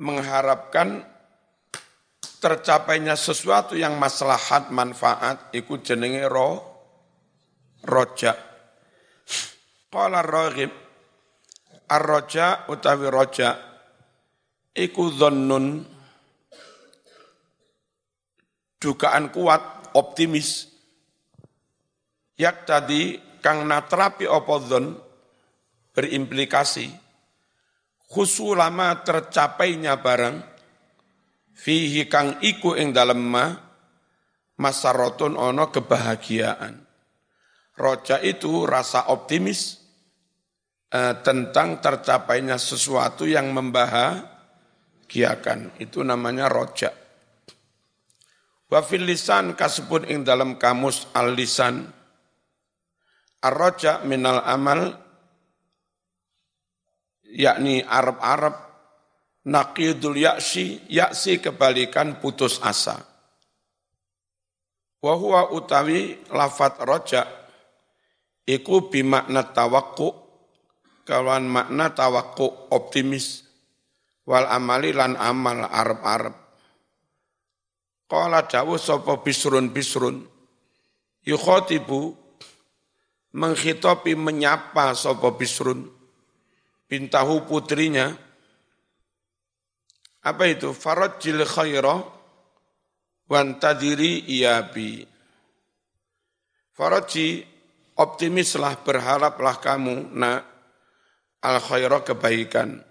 Mengharapkan 0.00 1.04
tercapainya 2.40 3.12
sesuatu 3.12 3.76
yang 3.76 4.00
maslahat 4.00 4.72
manfaat 4.72 5.52
ikut 5.52 5.84
jenenge 5.84 6.24
ro 6.28 6.62
roja 7.80 8.36
qala 9.88 10.20
raghib 10.20 10.68
ar-roja 11.88 12.68
utawi 12.68 13.08
roja 13.08 13.56
iku 14.76 15.08
dhannun 15.16 15.95
dugaan 18.76 19.32
kuat 19.32 19.96
optimis 19.96 20.68
yak 22.36 22.68
tadi 22.68 23.16
kang 23.40 23.64
natrapi 23.64 24.28
opodon 24.28 24.92
berimplikasi 25.96 26.92
khusulama 28.12 29.02
tercapainya 29.02 29.98
barang 29.98 30.36
fihi 31.56 32.04
kang 32.06 32.38
iku 32.44 32.76
ing 32.76 32.92
dalem 32.92 33.24
ma 33.24 33.66
masarotun 34.60 35.36
ono 35.36 35.70
kebahagiaan. 35.72 36.86
Roja 37.76 38.24
itu 38.24 38.64
rasa 38.64 39.12
optimis 39.12 39.76
eh, 40.88 41.12
tentang 41.20 41.84
tercapainya 41.84 42.56
sesuatu 42.56 43.28
yang 43.28 43.52
membahagiakan. 43.52 45.76
Itu 45.76 46.00
namanya 46.00 46.48
roja. 48.66 48.74
Wafil 48.74 49.06
lisan 49.06 49.54
kasebut 49.54 50.10
ing 50.10 50.26
dalam 50.26 50.58
kamus 50.58 51.06
al-lisan. 51.14 51.86
Ar-roja 53.42 54.02
minal 54.02 54.42
amal 54.42 54.96
yakni 57.30 57.84
Arab-Arab 57.84 58.54
naqidul 59.46 60.18
yaksi, 60.18 60.82
yaksi 60.90 61.38
kebalikan 61.38 62.18
putus 62.18 62.58
asa 62.58 62.98
Wa 64.98 65.14
huwa 65.14 65.54
utawi 65.54 66.18
lafat 66.34 66.82
roja 66.82 67.22
iku 68.48 68.90
bimakna 68.90 69.54
tawakku 69.54 70.10
kawan 71.06 71.46
makna 71.46 71.94
tawakku 71.94 72.74
optimis 72.74 73.46
wal 74.26 74.48
amali 74.50 74.90
lan 74.90 75.14
amal 75.14 75.62
arab-arab. 75.70 76.45
Qala 78.06 78.46
dawu 78.46 78.78
sapa 78.78 79.18
bisrun 79.18 79.70
bisrun 79.74 80.22
yukhotibu 81.26 82.14
menghitopi 83.34 84.14
menyapa 84.14 84.94
sapa 84.94 85.34
bisrun 85.34 85.90
bintahu 86.86 87.42
putrinya 87.50 88.14
apa 90.26 90.42
itu 90.46 90.70
farajil 90.70 91.42
khairah 91.46 92.16
wantadiri 93.30 94.26
iyabi. 94.26 95.06
Faraji, 96.74 97.40
optimislah, 97.96 98.82
berharaplah 98.82 99.56
kamu, 99.62 100.12
nak, 100.12 100.42
al 101.42 101.58
khairah 101.62 102.02
kebaikan. 102.04 102.82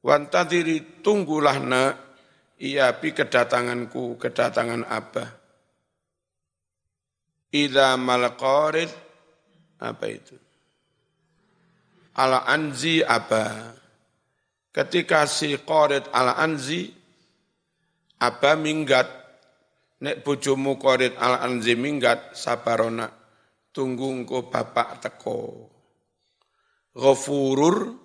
Wantadiri, 0.00 1.02
tunggulah 1.04 1.58
nak, 1.60 1.92
iyabi 2.60 3.16
kedatanganku, 3.16 4.20
kedatangan 4.20 4.84
Abah. 4.84 5.30
Ida 7.50 7.98
malqarid, 7.98 8.92
apa 9.82 10.06
itu? 10.06 10.36
Ala 12.14 12.46
anzi 12.46 13.02
apa? 13.02 13.74
Ketika 14.70 15.26
si 15.26 15.56
qarid 15.58 16.06
ala 16.14 16.38
anzi, 16.38 16.86
apa 18.20 18.54
minggat 18.54 19.20
Nek 20.00 20.24
bojomu 20.24 20.80
korit 20.80 21.12
al 21.20 21.44
anzi 21.44 21.76
minggat 21.76 22.32
sabarona 22.32 23.04
tunggu 23.68 24.08
engko 24.08 24.48
bapak 24.48 25.04
teko. 25.04 25.68
Ghafurur 26.96 28.00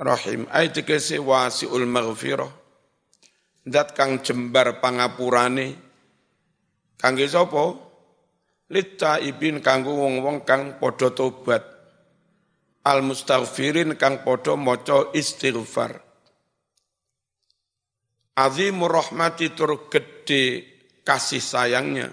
rahim 0.00 0.48
ay 0.48 0.72
tegese 0.72 1.20
wasiul 1.20 1.84
maghfirah. 1.84 2.59
Dat 3.60 3.92
kang 3.92 4.24
jembar 4.24 4.80
pangapurane 4.80 5.76
kangge 6.96 7.28
sapa? 7.28 7.76
Litta 8.70 9.18
ibin 9.18 9.58
kanggo 9.58 9.98
wong-wong 9.98 10.46
kang 10.46 10.78
padha 10.78 11.10
tobat. 11.10 11.64
Al 12.86 13.02
mustaghfirin 13.02 13.98
kang 13.98 14.22
padha 14.22 14.54
maca 14.54 15.10
istighfar. 15.12 16.00
Azimur 18.38 18.94
rahmati 18.94 19.52
tur 19.52 19.90
gede 19.92 20.64
kasih 21.04 21.42
sayangnya, 21.42 22.08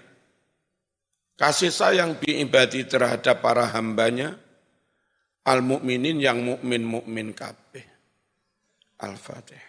kasih 1.40 1.72
sayang 1.72 2.20
biibadi 2.20 2.84
terhadap 2.90 3.40
para 3.40 3.70
hambanya, 3.72 4.36
al 5.48 5.64
mukminin 5.64 6.20
yang 6.20 6.44
mukmin 6.44 6.84
mukmin 6.84 7.32
kabeh. 7.32 7.86
Al-Fatihah. 8.98 9.67